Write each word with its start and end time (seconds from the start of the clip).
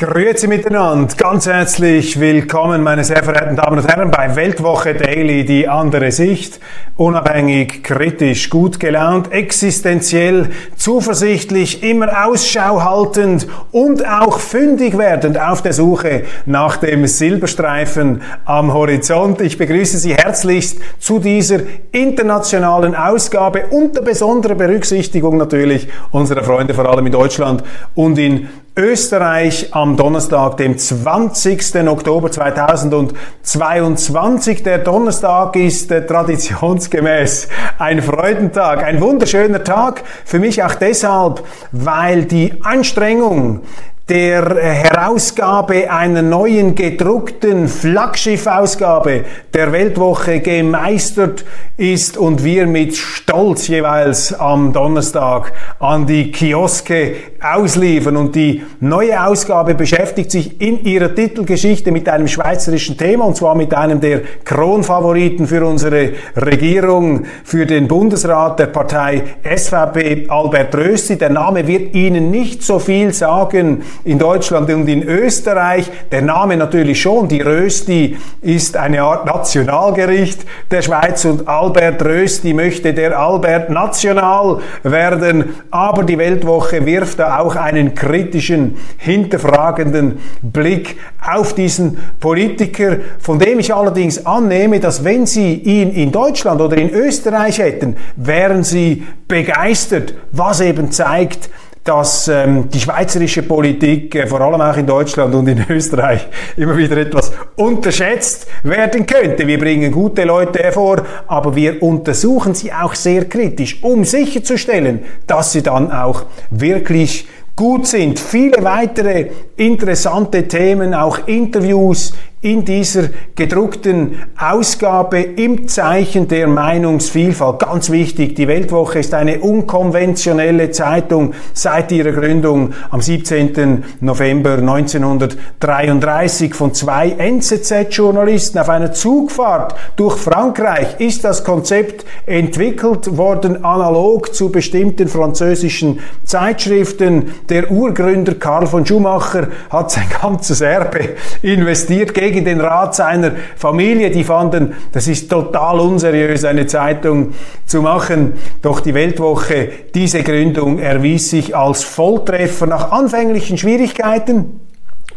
Grüezi 0.00 0.48
miteinander, 0.48 1.14
ganz 1.14 1.44
herzlich 1.44 2.18
willkommen, 2.18 2.82
meine 2.82 3.04
sehr 3.04 3.22
verehrten 3.22 3.56
Damen 3.56 3.80
und 3.80 3.86
Herren, 3.86 4.10
bei 4.10 4.34
Weltwoche 4.34 4.94
Daily, 4.94 5.44
die 5.44 5.68
andere 5.68 6.10
Sicht. 6.10 6.58
Unabhängig, 6.96 7.84
kritisch, 7.84 8.48
gut 8.48 8.80
gelaunt, 8.80 9.30
existenziell, 9.30 10.48
zuversichtlich, 10.74 11.82
immer 11.82 12.26
Ausschau 12.26 12.82
haltend 12.82 13.46
und 13.72 14.08
auch 14.08 14.40
fündig 14.40 14.96
werdend 14.96 15.38
auf 15.38 15.60
der 15.60 15.74
Suche 15.74 16.22
nach 16.46 16.78
dem 16.78 17.06
Silberstreifen 17.06 18.22
am 18.46 18.72
Horizont. 18.72 19.42
Ich 19.42 19.58
begrüße 19.58 19.98
Sie 19.98 20.14
herzlichst 20.14 20.78
zu 20.98 21.18
dieser 21.18 21.58
internationalen 21.92 22.94
Ausgabe 22.94 23.64
unter 23.68 24.00
besonderer 24.00 24.54
Berücksichtigung 24.54 25.36
natürlich 25.36 25.88
unserer 26.10 26.42
Freunde 26.42 26.72
vor 26.72 26.88
allem 26.88 27.04
in 27.04 27.12
Deutschland 27.12 27.62
und 27.94 28.18
in 28.18 28.48
Österreich 28.76 29.70
am 29.72 29.96
Donnerstag, 29.96 30.58
dem 30.58 30.78
20. 30.78 31.88
Oktober 31.88 32.30
2022. 32.30 34.62
Der 34.62 34.78
Donnerstag 34.78 35.56
ist 35.56 35.90
äh, 35.90 36.06
traditionsgemäß 36.06 37.48
ein 37.78 38.00
Freudentag, 38.00 38.84
ein 38.84 39.00
wunderschöner 39.00 39.64
Tag. 39.64 40.04
Für 40.24 40.38
mich 40.38 40.62
auch 40.62 40.76
deshalb, 40.76 41.42
weil 41.72 42.26
die 42.26 42.62
Anstrengung, 42.62 43.62
der 44.10 44.56
Herausgabe 44.56 45.88
einer 45.88 46.22
neuen 46.22 46.74
gedruckten 46.74 47.68
Flaggschiffausgabe 47.68 49.24
der 49.54 49.70
Weltwoche 49.70 50.40
gemeistert 50.40 51.44
ist 51.76 52.18
und 52.18 52.42
wir 52.42 52.66
mit 52.66 52.96
Stolz 52.96 53.68
jeweils 53.68 54.32
am 54.32 54.72
Donnerstag 54.72 55.52
an 55.78 56.06
die 56.06 56.32
Kioske 56.32 57.14
ausliefern. 57.40 58.16
Und 58.16 58.34
die 58.34 58.62
neue 58.80 59.24
Ausgabe 59.24 59.74
beschäftigt 59.74 60.32
sich 60.32 60.60
in 60.60 60.84
ihrer 60.84 61.14
Titelgeschichte 61.14 61.92
mit 61.92 62.08
einem 62.08 62.26
schweizerischen 62.26 62.98
Thema 62.98 63.24
und 63.24 63.36
zwar 63.36 63.54
mit 63.54 63.72
einem 63.72 64.00
der 64.00 64.22
Kronfavoriten 64.44 65.46
für 65.46 65.64
unsere 65.64 66.10
Regierung, 66.36 67.26
für 67.44 67.64
den 67.64 67.86
Bundesrat 67.86 68.58
der 68.58 68.66
Partei 68.66 69.22
SVP, 69.44 70.26
Albert 70.28 70.74
Rösti. 70.74 71.16
Der 71.16 71.30
Name 71.30 71.66
wird 71.66 71.94
Ihnen 71.94 72.30
nicht 72.30 72.64
so 72.64 72.80
viel 72.80 73.14
sagen 73.14 73.82
in 74.04 74.18
Deutschland 74.18 74.70
und 74.70 74.88
in 74.88 75.02
Österreich. 75.02 75.90
Der 76.10 76.22
Name 76.22 76.56
natürlich 76.56 77.00
schon. 77.00 77.28
Die 77.28 77.40
Rösti 77.40 78.16
ist 78.40 78.76
eine 78.76 79.02
Art 79.02 79.26
Nationalgericht 79.26 80.44
der 80.70 80.82
Schweiz 80.82 81.24
und 81.24 81.48
Albert 81.48 82.02
Rösti 82.04 82.54
möchte 82.54 82.94
der 82.94 83.18
Albert 83.18 83.70
National 83.70 84.60
werden. 84.82 85.56
Aber 85.70 86.04
die 86.04 86.18
Weltwoche 86.18 86.84
wirft 86.86 87.18
da 87.18 87.38
auch 87.38 87.56
einen 87.56 87.94
kritischen, 87.94 88.76
hinterfragenden 88.98 90.20
Blick 90.42 90.96
auf 91.26 91.54
diesen 91.54 91.98
Politiker, 92.18 92.96
von 93.18 93.38
dem 93.38 93.58
ich 93.58 93.74
allerdings 93.74 94.24
annehme, 94.24 94.80
dass 94.80 95.04
wenn 95.04 95.26
Sie 95.26 95.54
ihn 95.54 95.90
in 95.90 96.12
Deutschland 96.12 96.60
oder 96.60 96.76
in 96.76 96.90
Österreich 96.90 97.58
hätten, 97.58 97.96
wären 98.16 98.64
Sie 98.64 99.06
begeistert, 99.28 100.14
was 100.32 100.60
eben 100.60 100.90
zeigt, 100.90 101.50
dass 101.84 102.28
ähm, 102.28 102.68
die 102.68 102.80
schweizerische 102.80 103.42
Politik, 103.42 104.14
äh, 104.14 104.26
vor 104.26 104.40
allem 104.40 104.60
auch 104.60 104.76
in 104.76 104.86
Deutschland 104.86 105.34
und 105.34 105.48
in 105.48 105.64
Österreich, 105.68 106.28
immer 106.56 106.76
wieder 106.76 106.96
etwas 106.98 107.32
unterschätzt 107.56 108.46
werden 108.62 109.06
könnte. 109.06 109.46
Wir 109.46 109.58
bringen 109.58 109.90
gute 109.90 110.24
Leute 110.24 110.62
hervor, 110.62 111.02
aber 111.26 111.54
wir 111.56 111.82
untersuchen 111.82 112.54
sie 112.54 112.72
auch 112.72 112.94
sehr 112.94 113.24
kritisch, 113.26 113.82
um 113.82 114.04
sicherzustellen, 114.04 115.00
dass 115.26 115.52
sie 115.52 115.62
dann 115.62 115.90
auch 115.90 116.24
wirklich 116.50 117.26
gut 117.56 117.86
sind. 117.86 118.18
Viele 118.18 118.62
weitere 118.62 119.30
interessante 119.56 120.48
Themen, 120.48 120.94
auch 120.94 121.26
Interviews 121.26 122.14
in 122.42 122.64
dieser 122.64 123.10
gedruckten 123.34 124.16
Ausgabe 124.38 125.20
im 125.20 125.68
Zeichen 125.68 126.26
der 126.26 126.48
Meinungsvielfalt. 126.48 127.58
Ganz 127.58 127.90
wichtig, 127.90 128.34
die 128.34 128.48
Weltwoche 128.48 129.00
ist 129.00 129.12
eine 129.12 129.40
unkonventionelle 129.40 130.70
Zeitung 130.70 131.34
seit 131.52 131.92
ihrer 131.92 132.12
Gründung 132.12 132.72
am 132.88 133.02
17. 133.02 133.84
November 134.00 134.54
1933 134.54 136.54
von 136.54 136.72
zwei 136.72 137.10
NZZ-Journalisten 137.10 138.58
auf 138.58 138.70
einer 138.70 138.92
Zugfahrt 138.92 139.74
durch 139.96 140.16
Frankreich 140.16 140.98
ist 140.98 141.24
das 141.24 141.44
Konzept 141.44 142.06
entwickelt 142.24 143.18
worden, 143.18 143.66
analog 143.66 144.34
zu 144.34 144.50
bestimmten 144.50 145.08
französischen 145.08 145.98
Zeitschriften. 146.24 147.32
Der 147.50 147.70
Urgründer 147.70 148.36
Karl 148.36 148.66
von 148.66 148.86
Schumacher 148.86 149.48
hat 149.68 149.90
sein 149.90 150.06
ganzes 150.22 150.62
Erbe 150.62 151.16
investiert 151.42 152.14
gegen 152.30 152.44
den 152.44 152.60
Rat 152.60 152.94
seiner 152.94 153.32
Familie. 153.56 154.10
Die 154.10 154.24
fanden, 154.24 154.74
das 154.92 155.08
ist 155.08 155.30
total 155.30 155.80
unseriös, 155.80 156.44
eine 156.44 156.66
Zeitung 156.66 157.32
zu 157.66 157.82
machen. 157.82 158.34
Doch 158.62 158.80
die 158.80 158.94
Weltwoche, 158.94 159.68
diese 159.94 160.22
Gründung 160.22 160.78
erwies 160.78 161.30
sich 161.30 161.56
als 161.56 161.82
Volltreffer 161.82 162.66
nach 162.66 162.92
anfänglichen 162.92 163.58
Schwierigkeiten 163.58 164.60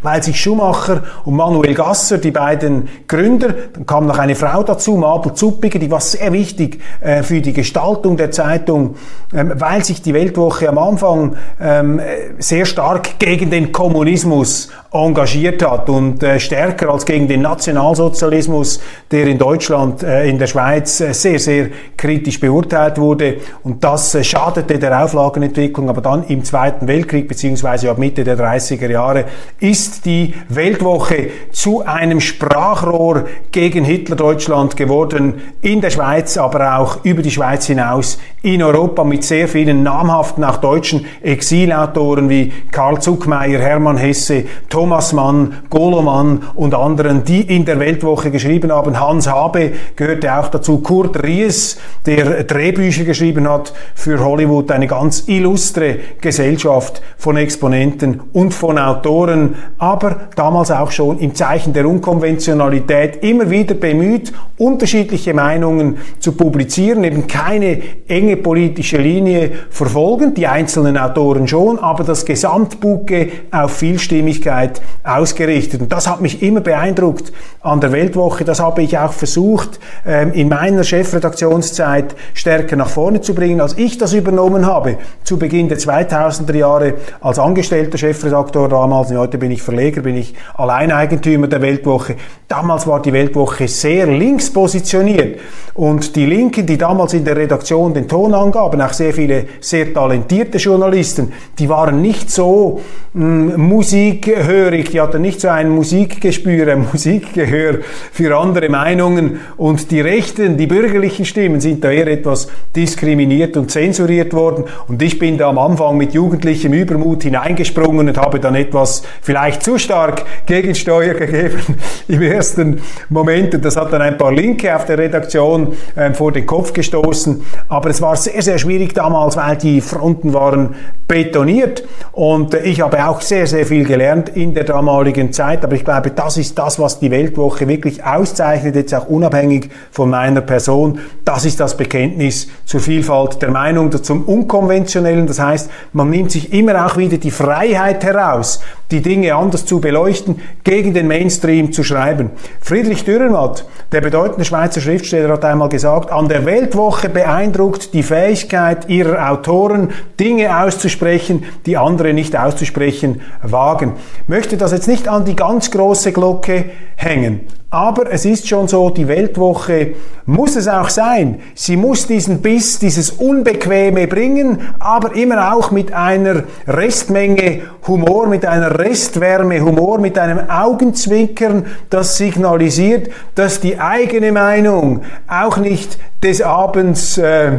weil 0.04 0.22
sich 0.22 0.40
Schumacher 0.40 1.04
und 1.26 1.36
Manuel 1.36 1.74
Gasser, 1.74 2.20
die 2.20 2.32
beiden 2.32 2.88
Gründer, 3.08 3.54
dann 3.74 3.86
kam 3.86 4.06
noch 4.06 4.20
eine 4.20 4.36
Frau 4.36 4.64
dazu, 4.64 4.96
Mabel 4.96 5.34
Zuppiger, 5.34 5.80
die 5.80 5.90
war 5.90 6.02
sehr 6.02 6.32
wichtig 6.32 6.80
äh, 7.02 7.24
für 7.24 7.42
die 7.42 7.54
Gestaltung 7.54 8.18
der 8.18 8.32
Zeitung, 8.32 8.96
ähm, 9.34 9.54
weil 9.56 9.84
sich 9.84 10.02
die 10.02 10.14
Weltwoche 10.14 10.70
am 10.70 10.78
Anfang 10.78 11.36
ähm, 11.60 12.00
sehr 12.38 12.66
stark 12.66 13.20
gegen 13.20 13.50
den 13.50 13.72
Kommunismus 13.72 14.70
engagiert 14.94 15.68
hat 15.68 15.90
und 15.90 16.22
äh, 16.22 16.40
stärker 16.40 16.90
als 16.90 17.06
gegen 17.06 17.28
den 17.28 17.42
Nationalsozialismus, 17.42 18.80
der 19.12 19.26
in 19.26 19.40
Deutschland, 19.40 20.04
äh, 20.04 20.30
in 20.30 20.38
der 20.38 20.46
Schweiz 20.46 21.02
äh, 21.02 21.14
sehr, 21.14 21.40
sehr 21.40 21.70
kritisch 21.98 22.40
beurteilt 22.40 23.00
wurde. 23.00 23.38
Und 23.64 23.84
das 23.84 24.14
äh, 24.14 24.24
schadete 24.24 24.78
der 24.78 25.04
Auflagenentwicklung. 25.04 25.90
Aber 25.90 26.02
dann 26.02 26.24
im 26.26 26.44
Zweiten 26.44 26.88
Weltkrieg, 26.88 27.28
beziehungsweise 27.28 27.90
ab 27.90 27.98
Mitte 27.98 28.24
der 28.24 28.38
30er 28.38 28.90
Jahre, 28.90 29.26
ist 29.60 29.93
die 30.02 30.34
Weltwoche 30.50 31.30
zu 31.52 31.86
einem 31.86 32.20
Sprachrohr 32.20 33.26
gegen 33.52 33.84
Hitler-Deutschland 33.84 34.76
geworden, 34.76 35.36
in 35.62 35.82
der 35.82 35.90
Schweiz, 35.90 36.38
aber 36.38 36.78
auch 36.78 37.04
über 37.04 37.22
die 37.22 37.32
Schweiz 37.32 37.68
hinaus, 37.68 38.18
in 38.42 38.62
Europa 38.62 39.04
mit 39.04 39.24
sehr 39.24 39.48
vielen 39.48 39.84
namhaften, 39.84 40.44
auch 40.44 40.58
deutschen 40.58 41.06
Exilautoren 41.22 42.30
wie 42.30 42.52
Karl 42.72 43.02
Zuckmeier, 43.02 43.60
Hermann 43.60 43.98
Hesse, 43.98 44.44
Thomas 44.70 45.14
Mann, 45.14 45.62
Golo 45.70 46.02
Mann 46.02 46.44
und 46.56 46.74
anderen, 46.74 47.24
die 47.24 47.42
in 47.42 47.64
der 47.64 47.80
Weltwoche 47.80 48.32
geschrieben 48.32 48.72
haben. 48.72 49.00
Hans 49.00 49.28
Habe 49.28 49.72
gehörte 49.96 50.38
auch 50.38 50.50
dazu. 50.50 50.80
Kurt 50.80 51.24
Ries, 51.24 51.78
der 52.06 52.44
Drehbücher 52.44 53.06
geschrieben 53.06 53.50
hat 53.50 53.74
für 53.96 54.20
Hollywood, 54.20 54.72
eine 54.72 54.88
ganz 54.88 55.24
illustre 55.28 56.00
Gesellschaft 56.20 57.02
von 57.18 57.38
Exponenten 57.38 58.22
und 58.34 58.54
von 58.54 58.78
Autoren, 58.78 59.56
aber 59.84 60.16
damals 60.38 60.72
auch 60.72 60.92
schon 60.92 61.20
im 61.20 61.36
Zeichen 61.36 61.74
der 61.74 61.86
Unkonventionalität 61.86 63.22
immer 63.22 63.50
wieder 63.50 63.76
bemüht, 63.76 64.32
unterschiedliche 64.58 65.34
Meinungen 65.34 65.98
zu 66.20 66.32
publizieren, 66.32 67.04
eben 67.04 67.28
keine 67.28 67.82
enge 68.08 68.38
politische 68.38 68.96
Linie 68.96 69.52
verfolgen, 69.70 70.36
die 70.36 70.48
einzelnen 70.48 70.98
Autoren 70.98 71.50
schon, 71.50 71.80
aber 71.80 72.06
das 72.06 72.24
Gesamtbuke 72.24 73.30
auf 73.52 73.74
Vielstimmigkeit 73.74 74.82
ausgerichtet. 75.04 75.82
Und 75.82 75.92
das 75.92 76.10
hat 76.10 76.22
mich 76.22 76.42
immer 76.42 76.62
beeindruckt 76.62 77.34
an 77.60 77.82
der 77.82 77.92
Weltwoche. 77.92 78.46
Das 78.46 78.62
habe 78.62 78.84
ich 78.84 78.98
auch 78.98 79.12
versucht, 79.12 79.82
ähm, 80.06 80.32
in 80.32 80.48
meiner 80.48 80.86
Chefredaktionszeit 80.86 82.16
stärker 82.34 82.78
nach 82.78 82.90
vorne 82.90 83.20
zu 83.20 83.36
bringen, 83.36 83.60
als 83.60 83.78
ich 83.78 83.98
das 83.98 84.14
übernommen 84.14 84.66
habe. 84.66 84.98
Zu 85.26 85.38
Beginn 85.38 85.68
der 85.68 85.78
2000er 85.78 86.56
Jahre 86.56 86.94
als 87.20 87.38
angestellter 87.38 87.98
Chefredaktor 87.98 88.70
damals, 88.70 89.12
und 89.12 89.18
heute 89.18 89.38
bin 89.38 89.52
ich 89.52 89.62
Verleger 89.74 90.02
bin 90.02 90.18
ich 90.18 90.36
Alleineigentümer 90.54 91.48
der 91.48 91.60
Weltwoche. 91.64 92.16
Damals 92.48 92.86
war 92.86 93.02
die 93.02 93.12
Weltwoche 93.12 93.68
sehr 93.68 94.06
links 94.06 94.54
positioniert. 94.54 95.40
Und 95.74 96.16
die 96.16 96.28
Linken, 96.28 96.68
die 96.68 96.78
damals 96.78 97.16
in 97.16 97.26
der 97.26 97.36
Redaktion 97.36 97.96
den 97.96 98.08
Ton 98.08 98.36
angaben, 98.36 98.80
auch 98.80 98.94
sehr 98.94 99.12
viele 99.12 99.46
sehr 99.60 99.92
talentierte 99.92 100.60
Journalisten, 100.60 101.34
die 101.58 101.68
waren 101.68 102.04
nicht 102.04 102.30
so 102.30 102.82
mh, 103.14 103.54
hm, 103.56 103.62
musikhörig, 103.68 104.92
die 104.92 105.02
hatten 105.02 105.24
nicht 105.24 105.42
so 105.42 105.48
ein 105.48 105.70
Musikgespür, 105.70 106.68
ein 106.68 106.86
Musikgehör 106.92 107.80
für 108.12 108.38
andere 108.38 108.70
Meinungen. 108.70 109.40
Und 109.58 109.90
die 109.90 110.02
Rechten, 110.02 110.56
die 110.56 110.68
bürgerlichen 110.68 111.26
Stimmen 111.26 111.60
sind 111.60 111.84
da 111.84 111.90
eher 111.90 112.06
etwas 112.06 112.50
diskriminiert 112.76 113.58
und 113.58 113.72
zensuriert 113.72 114.34
worden. 114.34 114.66
Und 114.88 115.02
ich 115.02 115.18
bin 115.18 115.40
da 115.40 115.50
am 115.50 115.58
Anfang 115.58 115.98
mit 115.98 116.14
jugendlichem 116.14 116.74
Übermut 116.74 117.24
hineingesprungen 117.24 118.10
und 118.10 118.18
habe 118.20 118.40
dann 118.40 118.54
etwas 118.54 119.02
vielleicht 119.24 119.63
zu 119.64 119.78
stark 119.78 120.26
Gegensteuer 120.46 121.14
gegeben 121.14 121.62
im 122.08 122.22
ersten 122.22 122.82
Moment 123.10 123.56
und 123.56 123.64
das 123.64 123.78
hat 123.78 123.94
dann 123.94 124.02
ein 124.02 124.18
paar 124.18 124.32
Linke 124.32 124.76
auf 124.76 124.86
der 124.86 124.98
Redaktion 124.98 125.74
äh, 125.96 126.14
vor 126.14 126.32
den 126.32 126.46
Kopf 126.46 126.74
gestoßen, 126.74 127.42
aber 127.70 127.90
es 127.90 128.02
war 128.02 128.16
sehr, 128.16 128.42
sehr 128.42 128.58
schwierig 128.58 128.94
damals, 128.94 129.38
weil 129.38 129.56
die 129.56 129.80
Fronten 129.80 130.34
waren 130.34 130.76
betoniert 131.08 131.84
und 132.12 132.54
äh, 132.54 132.64
ich 132.64 132.82
habe 132.82 133.08
auch 133.08 133.22
sehr, 133.22 133.48
sehr 133.48 133.66
viel 133.66 133.86
gelernt 133.86 134.30
in 134.30 134.54
der 134.54 134.66
damaligen 134.66 135.32
Zeit, 135.32 135.64
aber 135.64 135.76
ich 135.76 135.86
glaube, 135.86 136.12
das 136.12 136.38
ist 136.38 136.60
das, 136.60 136.78
was 136.80 137.00
die 137.00 137.10
Weltwoche 137.10 137.68
wirklich 137.68 138.04
auszeichnet, 138.04 138.76
jetzt 138.76 138.94
auch 138.94 139.08
unabhängig 139.08 139.70
von 139.92 140.10
meiner 140.10 140.42
Person. 140.42 141.00
Das 141.24 141.46
ist 141.46 141.60
das 141.60 141.78
Bekenntnis 141.78 142.50
zur 142.66 142.82
Vielfalt 142.82 143.42
der 143.42 143.52
Meinung, 143.52 143.92
zum 144.04 144.24
Unkonventionellen. 144.24 145.28
Das 145.28 145.40
heißt, 145.40 145.70
man 145.94 146.10
nimmt 146.10 146.32
sich 146.32 146.52
immer 146.52 146.86
auch 146.86 146.98
wieder 146.98 147.18
die 147.18 147.32
Freiheit 147.32 148.04
heraus, 148.04 148.62
die 148.94 149.02
Dinge 149.02 149.34
anders 149.36 149.66
zu 149.66 149.82
beleuchten, 149.82 150.40
gegen 150.64 150.94
den 150.94 151.08
Mainstream 151.08 151.74
zu 151.74 151.84
schreiben. 151.84 152.30
Friedrich 152.62 153.04
Dürrenmatt, 153.04 153.66
der 153.92 154.02
bedeutende 154.02 154.46
Schweizer 154.46 154.82
Schriftsteller, 154.82 155.34
hat 155.34 155.44
einmal 155.44 155.70
gesagt, 155.70 156.12
an 156.12 156.30
der 156.30 156.46
Weltwoche 156.46 157.10
beeindruckt 157.10 157.94
die 157.94 158.04
Fähigkeit 158.04 158.88
ihrer 158.90 159.32
Autoren, 159.32 159.90
Dinge 160.20 160.58
auszusprechen, 160.64 161.44
die 161.66 161.76
andere 161.76 162.14
nicht 162.14 162.38
auszusprechen 162.38 163.22
wagen. 163.42 163.94
Möchte 164.28 164.58
das 164.58 164.72
jetzt 164.72 164.88
nicht 164.88 165.08
an 165.08 165.26
die 165.26 165.36
ganz 165.36 165.72
große 165.72 166.14
Glocke 166.14 166.66
hängen, 166.96 167.42
aber 167.74 168.12
es 168.12 168.24
ist 168.24 168.48
schon 168.48 168.68
so, 168.68 168.92
die 168.92 169.08
Weltwoche 169.08 169.96
muss 170.28 170.56
es 170.56 170.68
auch 170.68 170.90
sein. 170.90 171.40
Sie 171.56 171.76
muss 171.76 172.06
diesen 172.06 172.44
Biss, 172.44 172.78
dieses 172.78 173.10
Unbequeme 173.10 174.06
bringen, 174.06 174.60
aber 174.78 175.16
immer 175.16 175.56
auch 175.56 175.72
mit 175.72 175.92
einer 175.92 176.44
Restmenge 176.68 177.62
Humor, 177.88 178.28
mit 178.28 178.46
einer 178.46 178.78
Restwärme 178.78 179.60
Humor, 179.62 179.98
mit 179.98 180.20
einem 180.20 180.52
Augenzwinkern, 180.52 181.66
das 181.90 182.18
signalisiert, 182.18 183.10
dass 183.34 183.60
die 183.60 183.80
eigene 183.80 184.32
Meinung 184.32 185.02
auch 185.28 185.58
nicht 185.58 185.98
des 186.22 186.44
Abends 186.44 187.18
äh, 187.18 187.54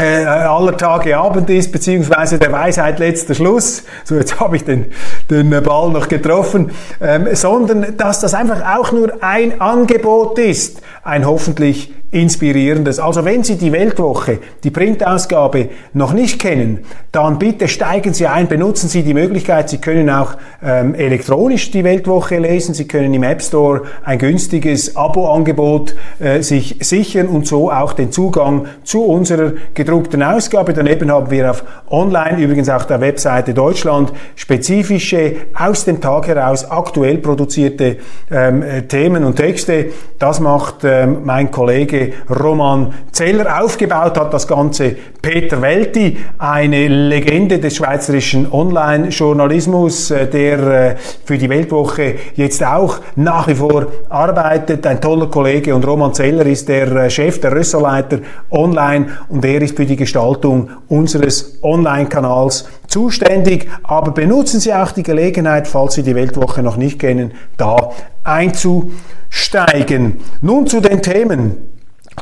äh, 0.00 0.24
aller 0.24 0.76
Tage 0.76 1.16
Abend 1.16 1.50
ist, 1.50 1.72
beziehungsweise 1.72 2.38
der 2.38 2.52
Weisheit 2.52 2.98
letzter 2.98 3.34
Schluss. 3.34 3.84
So, 4.04 4.16
jetzt 4.16 4.40
habe 4.40 4.56
ich 4.56 4.64
den, 4.64 4.86
den 5.30 5.50
Ball 5.62 5.90
noch 5.90 6.08
getroffen. 6.08 6.70
Ähm, 7.00 7.28
sondern, 7.34 7.96
dass 7.96 8.20
das 8.20 8.34
einfach 8.34 8.78
auch 8.78 8.92
nur 8.92 9.22
ein 9.22 9.60
Angebot 9.60 10.38
ist. 10.38 10.80
Ein 11.02 11.26
hoffentlich 11.26 11.92
Inspirierendes. 12.12 12.98
Also 12.98 13.24
wenn 13.24 13.44
Sie 13.44 13.56
die 13.56 13.70
Weltwoche, 13.70 14.38
die 14.64 14.70
Printausgabe 14.70 15.68
noch 15.92 16.12
nicht 16.12 16.40
kennen, 16.40 16.80
dann 17.12 17.38
bitte 17.38 17.68
steigen 17.68 18.12
Sie 18.14 18.26
ein, 18.26 18.48
benutzen 18.48 18.88
Sie 18.88 19.04
die 19.04 19.14
Möglichkeit, 19.14 19.70
Sie 19.70 19.78
können 19.78 20.10
auch 20.10 20.34
ähm, 20.60 20.96
elektronisch 20.96 21.70
die 21.70 21.84
Weltwoche 21.84 22.38
lesen, 22.38 22.74
Sie 22.74 22.88
können 22.88 23.14
im 23.14 23.22
App 23.22 23.42
Store 23.42 23.82
ein 24.02 24.18
günstiges 24.18 24.96
Abo-Angebot 24.96 25.94
äh, 26.18 26.42
sich 26.42 26.78
sichern 26.80 27.28
und 27.28 27.46
so 27.46 27.70
auch 27.70 27.92
den 27.92 28.10
Zugang 28.10 28.66
zu 28.82 29.04
unserer 29.04 29.52
gedruckten 29.74 30.24
Ausgabe. 30.24 30.72
Daneben 30.72 31.12
haben 31.12 31.30
wir 31.30 31.50
auf 31.50 31.62
Online, 31.90 32.42
übrigens 32.42 32.68
auch 32.68 32.86
der 32.86 33.00
Webseite 33.00 33.54
Deutschland, 33.54 34.12
spezifische, 34.34 35.36
aus 35.54 35.84
dem 35.84 36.00
Tag 36.00 36.26
heraus 36.26 36.68
aktuell 36.68 37.18
produzierte 37.18 37.98
ähm, 38.32 38.62
äh, 38.62 38.82
Themen 38.82 39.22
und 39.22 39.36
Texte. 39.36 39.86
Das 40.18 40.40
macht 40.40 40.82
ähm, 40.82 41.18
mein 41.24 41.52
Kollege 41.52 41.99
Roman 42.28 42.92
Zeller 43.12 43.62
aufgebaut 43.62 44.18
hat, 44.18 44.32
das 44.32 44.46
Ganze 44.46 44.96
Peter 45.22 45.60
Welti, 45.60 46.16
eine 46.38 46.88
Legende 46.88 47.58
des 47.58 47.76
schweizerischen 47.76 48.50
Online-Journalismus, 48.50 50.10
äh, 50.10 50.26
der 50.26 50.58
äh, 50.58 50.96
für 51.24 51.36
die 51.36 51.48
Weltwoche 51.48 52.14
jetzt 52.34 52.64
auch 52.64 53.00
nach 53.16 53.48
wie 53.48 53.54
vor 53.54 53.86
arbeitet. 54.08 54.86
Ein 54.86 55.00
toller 55.00 55.26
Kollege 55.26 55.74
und 55.74 55.86
Roman 55.86 56.14
Zeller 56.14 56.46
ist 56.46 56.68
der 56.68 56.90
äh, 56.92 57.10
Chef, 57.10 57.40
der 57.40 57.52
Ressortleiter 57.52 58.20
online 58.50 59.06
und 59.28 59.44
er 59.44 59.60
ist 59.62 59.76
für 59.76 59.86
die 59.86 59.96
Gestaltung 59.96 60.70
unseres 60.88 61.58
Online-Kanals 61.62 62.68
zuständig. 62.86 63.68
Aber 63.82 64.12
benutzen 64.12 64.60
Sie 64.60 64.72
auch 64.72 64.92
die 64.92 65.02
Gelegenheit, 65.02 65.68
falls 65.68 65.94
Sie 65.94 66.02
die 66.02 66.14
Weltwoche 66.14 66.62
noch 66.62 66.76
nicht 66.76 66.98
kennen, 66.98 67.32
da 67.56 67.90
einzusteigen. 68.24 70.18
Nun 70.40 70.66
zu 70.66 70.80
den 70.80 71.02
Themen. 71.02 71.69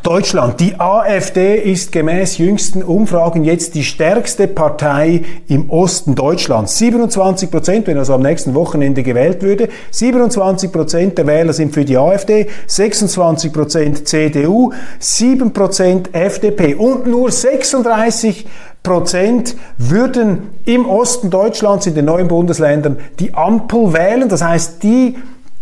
Deutschland. 0.03 0.61
Die 0.61 0.79
AfD 0.79 1.57
ist 1.57 1.93
gemäß 1.93 2.39
jüngsten 2.39 2.83
Umfragen 2.83 3.45
jetzt 3.45 3.75
die 3.75 3.85
stärkste 3.85 4.49
Partei 4.49 5.23
im 5.49 5.71
Osten 5.71 6.15
Deutschlands. 6.15 6.79
27 6.79 7.51
Prozent, 7.51 7.87
wenn 7.87 7.99
also 7.99 8.15
am 8.15 8.23
nächsten 8.23 8.55
Wochenende 8.55 9.03
gewählt 9.03 9.43
würde, 9.43 9.69
27 9.91 10.73
Prozent 10.73 11.19
der 11.19 11.27
Wähler 11.27 11.53
sind 11.53 11.75
für 11.75 11.85
die 11.85 11.97
AfD, 11.97 12.47
26 12.67 13.53
Prozent 13.53 14.09
CDU, 14.09 14.73
7 14.99 15.53
Prozent 15.53 16.15
FDP 16.15 16.75
und 16.75 17.07
nur 17.07 17.31
36 17.31 18.47
Prozent 18.83 19.57
würden 19.77 20.51
im 20.65 20.89
Osten 20.89 21.31
Deutschlands, 21.31 21.87
in 21.87 21.95
den 21.95 22.07
neuen 22.07 22.29
Bundesländern, 22.29 22.99
die 23.19 23.35
Ampel 23.35 23.93
wählen. 23.93 24.29
Das 24.29 24.43
heißt, 24.43 24.83
die 24.83 25.17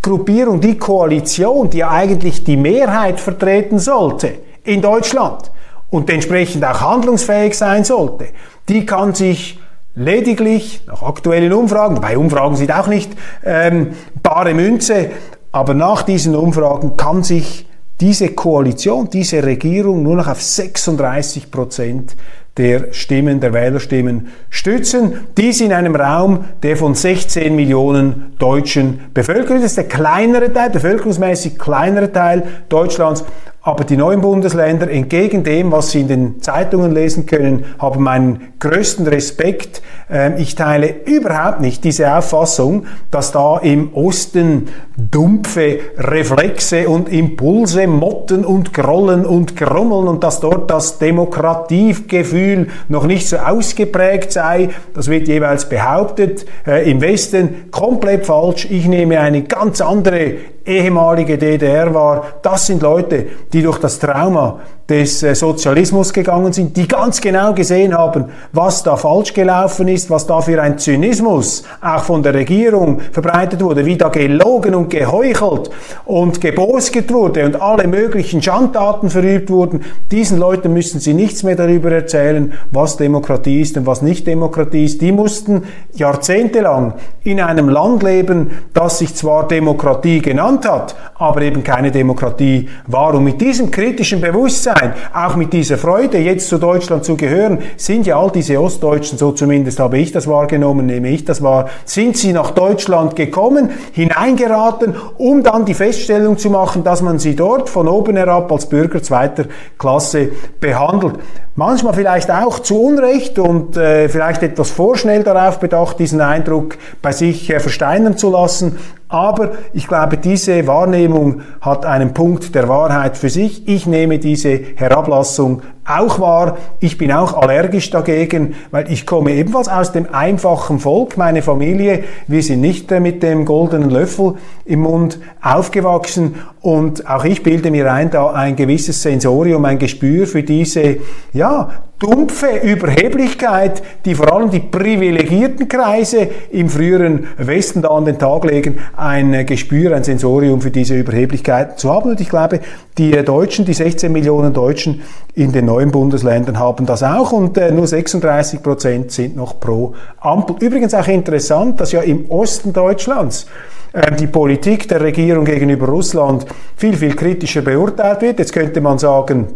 Gruppierung, 0.06 0.60
die 0.60 0.78
Koalition, 0.78 1.68
die 1.68 1.78
ja 1.78 1.90
eigentlich 1.90 2.44
die 2.44 2.56
Mehrheit 2.56 3.18
vertreten 3.18 3.80
sollte 3.80 4.34
in 4.62 4.80
Deutschland 4.80 5.50
und 5.90 6.08
entsprechend 6.08 6.64
auch 6.64 6.80
handlungsfähig 6.80 7.58
sein 7.58 7.82
sollte, 7.82 8.28
die 8.68 8.86
kann 8.86 9.14
sich 9.14 9.58
lediglich 9.96 10.82
nach 10.86 11.02
aktuellen 11.02 11.52
Umfragen, 11.52 12.00
bei 12.00 12.16
Umfragen 12.16 12.54
sind 12.54 12.72
auch 12.72 12.86
nicht 12.86 13.10
ähm, 13.44 13.96
bare 14.22 14.54
Münze, 14.54 15.10
aber 15.50 15.74
nach 15.74 16.02
diesen 16.02 16.36
Umfragen 16.36 16.96
kann 16.96 17.24
sich 17.24 17.66
diese 18.00 18.28
Koalition, 18.28 19.10
diese 19.10 19.42
Regierung 19.42 20.04
nur 20.04 20.14
noch 20.14 20.28
auf 20.28 20.40
36 20.40 21.50
Prozent 21.50 22.14
der 22.56 22.92
Stimmen, 22.92 23.40
der 23.40 23.52
Wählerstimmen 23.52 24.28
stützen. 24.48 25.26
Dies 25.36 25.60
in 25.60 25.72
einem 25.72 25.94
Raum, 25.94 26.44
der 26.62 26.76
von 26.76 26.94
16 26.94 27.54
Millionen 27.54 28.34
Deutschen 28.38 29.00
bevölkert 29.12 29.56
ist. 29.56 29.62
Das 29.62 29.70
ist 29.72 29.76
der 29.76 29.88
kleinere 29.88 30.52
Teil, 30.52 30.70
bevölkerungsmäßig 30.70 31.58
kleinere 31.58 32.12
Teil 32.12 32.44
Deutschlands. 32.68 33.24
Aber 33.66 33.82
die 33.82 33.96
neuen 33.96 34.20
Bundesländer, 34.20 34.88
entgegen 34.88 35.42
dem, 35.42 35.72
was 35.72 35.90
Sie 35.90 36.02
in 36.02 36.06
den 36.06 36.40
Zeitungen 36.40 36.92
lesen 36.92 37.26
können, 37.26 37.64
haben 37.80 38.00
meinen 38.00 38.52
größten 38.60 39.08
Respekt. 39.08 39.82
Ähm, 40.08 40.34
ich 40.38 40.54
teile 40.54 40.94
überhaupt 41.04 41.60
nicht 41.60 41.82
diese 41.82 42.16
Auffassung, 42.16 42.86
dass 43.10 43.32
da 43.32 43.58
im 43.58 43.92
Osten 43.92 44.68
dumpfe 44.96 45.80
Reflexe 45.98 46.88
und 46.88 47.08
Impulse 47.08 47.88
motten 47.88 48.44
und 48.44 48.72
grollen 48.72 49.26
und 49.26 49.56
grummeln 49.56 50.06
und 50.06 50.22
dass 50.22 50.38
dort 50.38 50.70
das 50.70 51.00
Demokratiegefühl 51.00 52.68
noch 52.86 53.04
nicht 53.04 53.28
so 53.28 53.38
ausgeprägt 53.38 54.30
sei. 54.30 54.68
Das 54.94 55.08
wird 55.08 55.26
jeweils 55.26 55.68
behauptet. 55.68 56.46
Äh, 56.68 56.88
Im 56.88 57.00
Westen 57.00 57.68
komplett 57.72 58.26
falsch. 58.26 58.68
Ich 58.70 58.86
nehme 58.86 59.18
eine 59.18 59.42
ganz 59.42 59.80
andere 59.80 60.36
ehemalige 60.66 61.38
DDR 61.38 61.94
war. 61.94 62.24
Das 62.42 62.66
sind 62.66 62.82
Leute, 62.82 63.26
die 63.52 63.62
durch 63.62 63.78
das 63.78 63.98
Trauma 63.98 64.60
des 64.88 65.22
äh, 65.22 65.34
Sozialismus 65.34 66.12
gegangen 66.12 66.52
sind, 66.52 66.76
die 66.76 66.86
ganz 66.86 67.20
genau 67.20 67.52
gesehen 67.54 67.96
haben, 67.96 68.26
was 68.52 68.84
da 68.84 68.96
falsch 68.96 69.34
gelaufen 69.34 69.88
ist, 69.88 70.10
was 70.10 70.26
da 70.26 70.40
für 70.40 70.62
ein 70.62 70.78
Zynismus 70.78 71.64
auch 71.80 72.04
von 72.04 72.22
der 72.22 72.34
Regierung 72.34 73.00
verbreitet 73.00 73.62
wurde, 73.62 73.84
wie 73.84 73.96
da 73.96 74.08
gelogen 74.08 74.76
und 74.76 74.90
geheuchelt 74.90 75.70
und 76.04 76.40
gebosget 76.40 77.12
wurde 77.12 77.44
und 77.46 77.60
alle 77.60 77.88
möglichen 77.88 78.40
Schandtaten 78.40 79.10
verübt 79.10 79.50
wurden. 79.50 79.80
Diesen 80.12 80.38
Leuten 80.38 80.72
müssen 80.72 81.00
sie 81.00 81.14
nichts 81.14 81.42
mehr 81.42 81.56
darüber 81.56 81.90
erzählen, 81.90 82.52
was 82.70 82.96
Demokratie 82.96 83.62
ist 83.62 83.76
und 83.76 83.86
was 83.86 84.02
nicht 84.02 84.26
Demokratie 84.26 84.84
ist. 84.84 85.00
Die 85.00 85.10
mussten 85.10 85.64
jahrzehntelang 85.94 86.94
in 87.24 87.40
einem 87.40 87.68
Land 87.68 88.04
leben, 88.04 88.52
das 88.72 89.00
sich 89.00 89.16
zwar 89.16 89.48
Demokratie 89.48 90.20
genannt 90.20 90.55
hat, 90.64 90.94
aber 91.16 91.42
eben 91.42 91.62
keine 91.62 91.90
Demokratie 91.90 92.68
war. 92.86 93.14
Und 93.14 93.24
mit 93.24 93.40
diesem 93.40 93.70
kritischen 93.70 94.20
Bewusstsein, 94.20 94.94
auch 95.12 95.36
mit 95.36 95.52
dieser 95.52 95.78
Freude, 95.78 96.18
jetzt 96.18 96.48
zu 96.48 96.58
Deutschland 96.58 97.04
zu 97.04 97.16
gehören, 97.16 97.58
sind 97.76 98.06
ja 98.06 98.18
all 98.18 98.30
diese 98.30 98.60
Ostdeutschen, 98.60 99.18
so 99.18 99.32
zumindest 99.32 99.80
habe 99.80 99.98
ich 99.98 100.12
das 100.12 100.26
wahrgenommen, 100.26 100.86
nehme 100.86 101.08
ich 101.08 101.24
das 101.24 101.42
wahr, 101.42 101.68
sind 101.84 102.16
sie 102.16 102.32
nach 102.32 102.52
Deutschland 102.52 103.16
gekommen, 103.16 103.70
hineingeraten, 103.92 104.94
um 105.18 105.42
dann 105.42 105.64
die 105.64 105.74
Feststellung 105.74 106.38
zu 106.38 106.50
machen, 106.50 106.84
dass 106.84 107.02
man 107.02 107.18
sie 107.18 107.36
dort 107.36 107.68
von 107.68 107.88
oben 107.88 108.16
herab 108.16 108.50
als 108.52 108.68
Bürger 108.68 109.02
zweiter 109.02 109.44
Klasse 109.78 110.30
behandelt. 110.60 111.16
Manchmal 111.58 111.94
vielleicht 111.94 112.30
auch 112.30 112.58
zu 112.58 112.82
Unrecht 112.82 113.38
und 113.38 113.78
äh, 113.78 114.10
vielleicht 114.10 114.42
etwas 114.42 114.70
vorschnell 114.70 115.22
darauf 115.22 115.58
bedacht, 115.58 115.98
diesen 115.98 116.20
Eindruck 116.20 116.76
bei 117.00 117.12
sich 117.12 117.48
äh, 117.48 117.60
versteinern 117.60 118.18
zu 118.18 118.30
lassen. 118.30 118.76
Aber 119.08 119.52
ich 119.72 119.86
glaube, 119.86 120.16
diese 120.16 120.66
Wahrnehmung 120.66 121.42
hat 121.60 121.84
einen 121.86 122.12
Punkt 122.12 122.54
der 122.54 122.68
Wahrheit 122.68 123.16
für 123.16 123.30
sich. 123.30 123.68
Ich 123.68 123.86
nehme 123.86 124.18
diese 124.18 124.58
Herablassung 124.74 125.62
auch 125.86 126.18
wahr. 126.20 126.58
Ich 126.80 126.98
bin 126.98 127.12
auch 127.12 127.34
allergisch 127.34 127.90
dagegen, 127.90 128.54
weil 128.70 128.90
ich 128.90 129.06
komme 129.06 129.32
ebenfalls 129.32 129.68
aus 129.68 129.92
dem 129.92 130.12
einfachen 130.12 130.80
Volk. 130.80 131.16
Meine 131.16 131.42
Familie, 131.42 132.04
wir 132.26 132.42
sind 132.42 132.60
nicht 132.60 132.90
mit 132.90 133.22
dem 133.22 133.44
goldenen 133.44 133.90
Löffel 133.90 134.34
im 134.64 134.80
Mund 134.80 135.18
aufgewachsen 135.40 136.34
und 136.60 137.08
auch 137.08 137.24
ich 137.24 137.42
bilde 137.42 137.70
mir 137.70 137.92
ein, 137.92 138.10
da 138.10 138.32
ein 138.32 138.56
gewisses 138.56 139.02
Sensorium, 139.02 139.64
ein 139.64 139.78
Gespür 139.78 140.26
für 140.26 140.42
diese, 140.42 140.96
ja, 141.32 141.70
dumpfe 141.98 142.58
Überheblichkeit, 142.62 143.82
die 144.04 144.14
vor 144.14 144.32
allem 144.32 144.50
die 144.50 144.60
privilegierten 144.60 145.66
Kreise 145.66 146.28
im 146.50 146.68
früheren 146.68 147.28
Westen 147.38 147.82
da 147.82 147.88
an 147.88 148.04
den 148.04 148.18
Tag 148.18 148.44
legen, 148.44 148.78
ein 148.96 149.46
Gespür, 149.46 149.96
ein 149.96 150.04
Sensorium 150.04 150.60
für 150.60 150.70
diese 150.70 150.94
Überheblichkeit 150.98 151.78
zu 151.78 151.90
haben. 151.90 152.10
Und 152.10 152.20
ich 152.20 152.28
glaube, 152.28 152.60
die 152.98 153.12
Deutschen, 153.24 153.64
die 153.64 153.74
16 153.74 154.10
Millionen 154.10 154.54
Deutschen 154.54 155.02
in 155.34 155.52
den 155.52 155.66
neuen 155.66 155.90
Bundesländern 155.90 156.58
haben 156.58 156.86
das 156.86 157.02
auch 157.02 157.32
und 157.32 157.58
äh, 157.58 157.70
nur 157.70 157.86
36 157.86 158.62
Prozent 158.62 159.12
sind 159.12 159.36
noch 159.36 159.60
pro 159.60 159.94
Ampel. 160.18 160.56
Übrigens 160.60 160.94
auch 160.94 161.06
interessant, 161.06 161.78
dass 161.80 161.92
ja 161.92 162.00
im 162.00 162.30
Osten 162.30 162.72
Deutschlands 162.72 163.46
äh, 163.92 164.14
die 164.16 164.26
Politik 164.26 164.88
der 164.88 165.02
Regierung 165.02 165.44
gegenüber 165.44 165.86
Russland 165.88 166.46
viel, 166.76 166.96
viel 166.96 167.14
kritischer 167.14 167.62
beurteilt 167.62 168.22
wird. 168.22 168.38
Jetzt 168.38 168.52
könnte 168.52 168.80
man 168.80 168.98
sagen, 168.98 169.48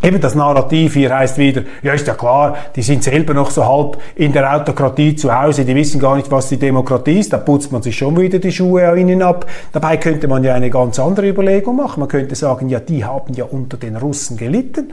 Eben 0.00 0.20
das 0.20 0.36
Narrativ 0.36 0.94
hier 0.94 1.16
heißt 1.16 1.38
wieder, 1.38 1.62
ja 1.82 1.92
ist 1.92 2.06
ja 2.06 2.14
klar, 2.14 2.56
die 2.76 2.82
sind 2.82 3.02
selber 3.02 3.34
noch 3.34 3.50
so 3.50 3.66
halb 3.66 3.98
in 4.14 4.32
der 4.32 4.54
Autokratie 4.54 5.16
zu 5.16 5.36
Hause, 5.36 5.64
die 5.64 5.74
wissen 5.74 6.00
gar 6.00 6.14
nicht, 6.16 6.30
was 6.30 6.48
die 6.48 6.56
Demokratie 6.56 7.18
ist, 7.18 7.32
da 7.32 7.38
putzt 7.38 7.72
man 7.72 7.82
sich 7.82 7.98
schon 7.98 8.16
wieder 8.16 8.38
die 8.38 8.52
Schuhe 8.52 8.88
an 8.88 8.96
ihnen 8.96 9.22
ab. 9.22 9.46
Dabei 9.72 9.96
könnte 9.96 10.28
man 10.28 10.44
ja 10.44 10.54
eine 10.54 10.70
ganz 10.70 11.00
andere 11.00 11.28
Überlegung 11.28 11.76
machen. 11.76 11.98
Man 11.98 12.08
könnte 12.08 12.36
sagen, 12.36 12.68
ja, 12.68 12.78
die 12.78 13.04
haben 13.04 13.34
ja 13.34 13.44
unter 13.44 13.76
den 13.76 13.96
Russen 13.96 14.36
gelitten. 14.36 14.92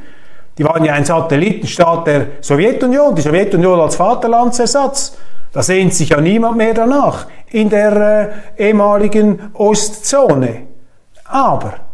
Die 0.58 0.64
waren 0.64 0.84
ja 0.84 0.94
ein 0.94 1.06
Satellitenstaat 1.06 2.08
der 2.08 2.26
Sowjetunion, 2.42 3.14
die 3.14 3.22
Sowjetunion 3.22 3.80
als 3.80 3.98
Vaterlandsersatz. 3.98 5.18
Da 5.52 5.62
sehnt 5.62 5.94
sich 5.94 6.10
ja 6.10 6.20
niemand 6.20 6.58
mehr 6.58 6.74
danach 6.74 7.28
in 7.52 7.70
der 7.70 8.34
äh, 8.58 8.70
ehemaligen 8.70 9.40
Ostzone. 9.54 10.64
Aber 11.26 11.85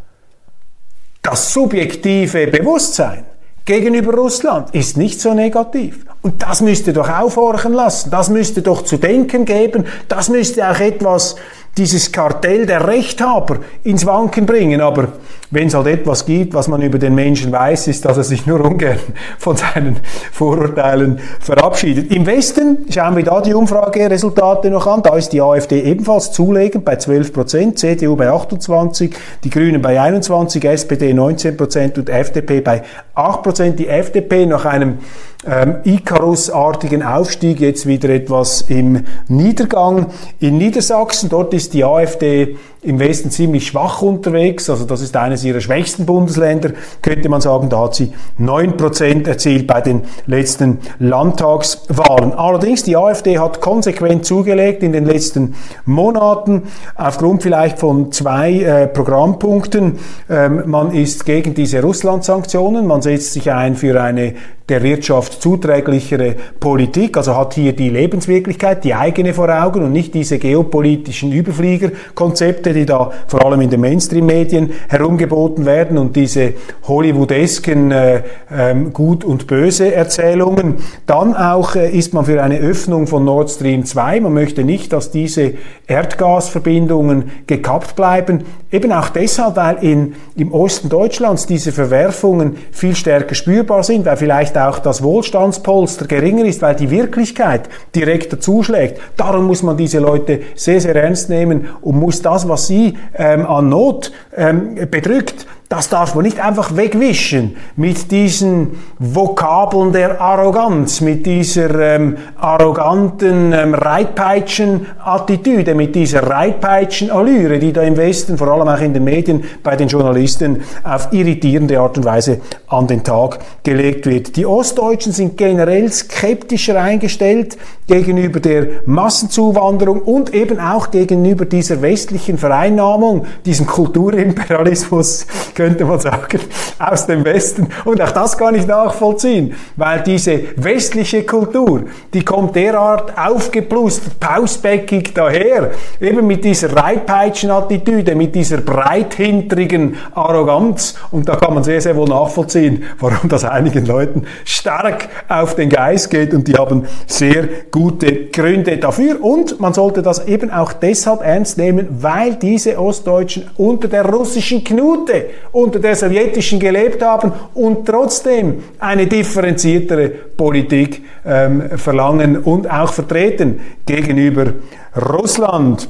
das 1.22 1.54
subjektive 1.54 2.48
Bewusstsein 2.48 3.26
gegenüber 3.66 4.14
Russland 4.14 4.74
ist 4.74 4.98
nicht 4.98 5.22
so 5.22 5.34
negativ. 5.34 6.06
Und 6.22 6.42
das 6.42 6.62
müsste 6.62 6.94
doch 6.94 7.10
aufhorchen 7.10 7.74
lassen, 7.74 8.12
das 8.12 8.30
müsste 8.30 8.62
doch 8.62 8.84
zu 8.84 8.98
denken 8.98 9.46
geben, 9.46 9.86
das 10.08 10.30
müsste 10.30 10.70
auch 10.70 10.80
etwas 10.80 11.36
dieses 11.78 12.12
Kartell 12.12 12.66
der 12.66 12.88
Rechthaber 12.88 13.60
ins 13.84 14.06
Wanken 14.06 14.46
bringen. 14.46 14.82
Aber 14.82 15.14
wenn 15.52 15.68
es 15.68 15.74
halt 15.74 15.88
etwas 15.88 16.26
gibt, 16.26 16.54
was 16.54 16.70
man 16.70 16.82
über 16.82 16.98
den 16.98 17.14
Menschen 17.14 17.52
weiß, 17.52 17.88
ist, 17.88 18.06
dass 18.06 18.18
er 18.18 18.24
sich 18.24 18.48
nur 18.48 18.62
ungern 18.62 18.98
von 19.38 19.58
seinen 19.58 19.98
Vorurteilen 20.32 21.20
verabschiedet. 21.42 22.12
Im 22.12 22.26
Westen 22.26 22.86
schauen 22.90 23.18
wir 23.18 23.24
da 23.24 23.42
die 23.42 23.54
Umfrageresultate 23.54 24.70
noch 24.70 24.88
an. 24.88 25.04
Da 25.04 25.16
ist 25.16 25.34
die 25.34 25.42
AfD 25.42 25.82
ebenfalls 25.82 26.32
zulegend 26.32 26.86
bei 26.86 26.96
12 26.96 27.34
Prozent, 27.34 27.80
CDU 27.80 28.16
bei 28.16 28.30
28, 28.30 29.14
die 29.44 29.50
Grünen 29.50 29.82
bei 29.82 30.00
21, 30.00 30.64
SPD 30.64 31.14
19 31.14 31.58
Prozent 31.58 31.98
und 31.98 32.10
FDP 32.10 32.62
bei 32.62 32.84
8 33.14 33.44
Prozent. 33.44 33.80
Die 33.80 33.90
FDP 33.90 34.46
nach 34.46 34.66
einem 34.66 35.00
ähm, 35.46 35.78
Icarus-artigen 35.84 37.04
Aufstieg 37.04 37.60
jetzt 37.60 37.86
wieder 37.86 38.10
etwas 38.10 38.62
im 38.62 39.04
Niedergang. 39.28 40.08
In 40.40 40.58
Niedersachsen, 40.58 41.30
dort 41.30 41.54
ist 41.54 41.74
die 41.74 41.84
AfD 41.84 42.58
im 42.84 43.00
Westen 43.00 43.30
ziemlich 43.30 43.68
schwach 43.68 44.02
unterwegs. 44.02 44.70
Also 44.70 44.86
das 44.86 45.02
ist 45.02 45.16
eines 45.16 45.44
ihrer 45.44 45.62
schwächsten 45.62 46.06
Bundesländer, 46.06 46.72
könnte 47.02 47.30
man 47.30 47.40
sagen. 47.40 47.70
Da 47.70 47.80
hat 47.80 47.96
sie 47.96 48.14
neun 48.38 48.76
Prozent 48.76 49.28
erzielt 49.28 49.68
bei 49.68 49.82
den 49.82 50.02
letzten 50.26 50.80
Landtagswahlen. 50.98 52.34
Allerdings, 52.34 52.84
die 52.84 52.98
AfD 52.98 53.38
hat 53.38 53.62
konsequent 53.62 54.26
zugelegt 54.26 54.82
in 54.82 54.94
den 54.94 55.06
letzten 55.06 55.56
Monaten, 55.86 56.64
aufgrund 56.96 57.44
vielleicht 57.44 57.78
von 57.78 58.12
zwei 58.12 58.54
äh, 58.54 58.88
Programmpunkten. 58.88 60.00
Ähm, 60.30 60.64
man 60.66 60.92
ist 60.92 61.26
gegen 61.26 61.54
diese 61.54 61.82
Russland-Sanktionen, 61.82 62.88
man 62.88 63.04
setzt 63.04 63.34
sich 63.34 63.52
ein 63.52 63.76
für 63.76 64.02
eine 64.02 64.34
der 64.72 64.84
Wirtschaft 64.84 65.42
zuträglichere 65.42 66.36
Politik, 66.60 67.18
also 67.18 67.36
hat 67.36 67.56
hier 67.56 67.74
die 67.74 67.90
Lebenswirklichkeit, 67.90 68.86
die 68.86 68.96
eigene 68.96 69.34
vor 69.34 69.50
Augen 69.50 69.84
und 69.84 69.92
nicht 69.92 70.14
diese 70.14 70.40
geopolitischen 70.40 71.34
Überfliegerkonzepte, 71.34 72.72
die 72.74 72.86
da 72.86 73.12
vor 73.28 73.46
allem 73.46 73.60
in 73.60 73.70
den 73.70 73.82
Mainstream-Medien 73.82 74.72
herumgeboten 74.88 75.66
werden 75.66 75.98
und 75.98 76.16
diese 76.16 76.54
Hollywoodesken 76.88 77.92
äh, 77.92 78.24
ähm, 78.50 78.94
Gut- 78.94 79.26
und 79.26 79.46
Böse-Erzählungen. 79.48 80.76
Dann 81.06 81.36
auch 81.36 81.76
äh, 81.76 81.90
ist 81.90 82.14
man 82.14 82.24
für 82.24 82.42
eine 82.42 82.60
Öffnung 82.60 83.08
von 83.08 83.26
Nord 83.26 83.50
Stream 83.50 83.86
2. 83.86 84.22
Man 84.22 84.34
möchte 84.34 84.64
nicht, 84.64 84.94
dass 84.94 85.12
diese 85.12 85.56
Erdgasverbindungen 85.88 87.32
gekappt 87.46 87.98
bleiben. 87.98 88.46
Eben 88.72 88.94
auch 88.94 89.10
deshalb, 89.10 89.58
weil 89.58 89.80
in, 89.82 90.16
im 90.38 90.54
Osten 90.54 90.88
Deutschlands 90.88 91.46
diese 91.46 91.74
Verwerfungen 91.74 92.56
viel 92.72 92.96
stärker 92.96 93.36
spürbar 93.36 93.84
sind, 93.84 94.06
weil 94.06 94.16
vielleicht 94.16 94.58
auch 94.62 94.80
das 94.80 95.04
Wohlstandspolster 95.04 96.08
geringer 96.08 96.46
ist, 96.46 96.62
weil 96.62 96.76
die 96.76 96.90
Wirklichkeit 96.90 97.70
direkt 97.96 98.34
dazuschlägt. 98.34 99.00
Darum 99.18 99.46
muss 99.46 99.64
man 99.64 99.78
diese 99.78 100.00
Leute 100.00 100.42
sehr, 100.56 100.82
sehr 100.82 100.96
ernst 100.96 101.30
nehmen 101.30 101.70
und 101.82 102.00
muss 102.00 102.22
das, 102.22 102.48
was 102.48 102.68
sie 102.68 102.98
ähm, 103.16 103.46
an 103.46 103.70
Not 103.70 104.12
ähm, 104.36 104.76
bedrückt, 104.90 105.46
das 105.72 105.88
darf 105.88 106.16
man 106.16 106.26
nicht 106.26 106.44
einfach 106.44 106.76
wegwischen 106.76 107.56
mit 107.78 108.12
diesen 108.12 108.72
Vokabeln 109.00 109.94
der 109.94 110.20
Arroganz, 110.20 111.00
mit 111.00 111.26
dieser 111.26 111.74
ähm, 111.80 112.18
arroganten 112.38 113.54
ähm, 113.54 113.74
Reitpeitschen-Attitüde, 113.74 115.74
mit 115.74 115.96
dieser 115.96 116.24
Reitpeitschen-Allüre, 116.24 117.58
die 117.58 117.72
da 117.72 117.84
im 117.84 117.96
Westen, 117.96 118.38
vor 118.38 118.50
allem 118.50 118.68
auch 118.68 118.82
in 118.82 118.94
den 118.94 119.06
Medien, 119.06 119.46
bei 119.64 119.78
den 119.78 119.88
Journalisten 119.88 120.62
auf 120.84 121.14
irritierende 121.14 121.80
Art 121.80 121.98
und 121.98 122.04
Weise 122.04 122.42
an 122.68 122.88
den 122.88 123.06
Tag 123.06 123.40
gelegt 123.64 124.08
wird. 124.08 124.36
Die 124.36 124.46
Ostdeutschen 124.46 125.14
sind 125.14 125.38
generell 125.38 125.90
skeptischer 125.90 126.82
eingestellt 126.82 127.58
gegenüber 127.88 128.42
der 128.42 128.68
Massenzuwanderung 128.86 130.02
und 130.02 130.34
eben 130.34 130.60
auch 130.60 130.92
gegenüber 130.92 131.46
dieser 131.46 131.82
westlichen 131.82 132.38
Vereinnahmung, 132.38 133.26
diesem 133.46 133.68
Kulturimperialismus, 133.68 135.28
könnte 135.62 135.86
man 135.86 136.00
sagen, 136.00 136.40
aus 136.80 137.06
dem 137.06 137.24
Westen. 137.24 137.68
Und 137.86 138.02
auch 138.02 138.10
das 138.10 138.36
kann 138.36 138.56
ich 138.56 138.66
nachvollziehen, 138.66 139.54
weil 139.76 140.02
diese 140.02 140.40
westliche 140.56 141.24
Kultur, 141.24 141.84
die 142.16 142.26
kommt 142.26 142.56
derart 142.56 143.16
aufgeplustert, 143.16 144.20
pausbäckig 144.20 145.14
daher, 145.14 145.70
eben 146.00 146.26
mit 146.26 146.44
dieser 146.44 146.76
Reitpeitschen-Attitüde, 146.76 148.16
mit 148.16 148.34
dieser 148.34 148.58
breithinterigen 148.58 149.98
Arroganz. 150.16 150.96
Und 151.12 151.30
da 151.30 151.36
kann 151.36 151.54
man 151.54 151.64
sehr, 151.64 151.80
sehr 151.80 151.96
wohl 151.96 152.10
nachvollziehen, 152.10 152.84
warum 153.00 153.30
das 153.30 153.46
einigen 153.46 153.86
Leuten 153.86 154.24
stark 154.44 155.10
auf 155.30 155.54
den 155.54 155.70
Geist 155.70 156.10
geht 156.10 156.34
und 156.34 156.48
die 156.48 156.56
haben 156.56 156.88
sehr 157.06 157.48
gute 157.70 158.26
Gründe 158.30 158.78
dafür. 158.78 159.24
Und 159.24 159.60
man 159.60 159.74
sollte 159.74 160.02
das 160.02 160.26
eben 160.26 160.50
auch 160.50 160.74
deshalb 160.74 161.22
ernst 161.22 161.60
nehmen, 161.60 161.88
weil 162.02 162.34
diese 162.36 162.80
Ostdeutschen 162.80 163.52
unter 163.58 163.88
der 163.88 164.06
russischen 164.06 164.64
Knute 164.64 165.26
unter 165.52 165.80
der 165.80 165.96
sowjetischen 165.96 166.60
gelebt 166.60 167.04
haben 167.04 167.32
und 167.54 167.86
trotzdem 167.86 168.64
eine 168.80 169.08
differenziertere 169.08 170.10
Politik 170.10 171.04
ähm, 171.26 171.78
verlangen 171.78 172.38
und 172.38 172.70
auch 172.70 172.94
vertreten 172.94 173.60
gegenüber 173.86 174.54
Russland. 174.96 175.90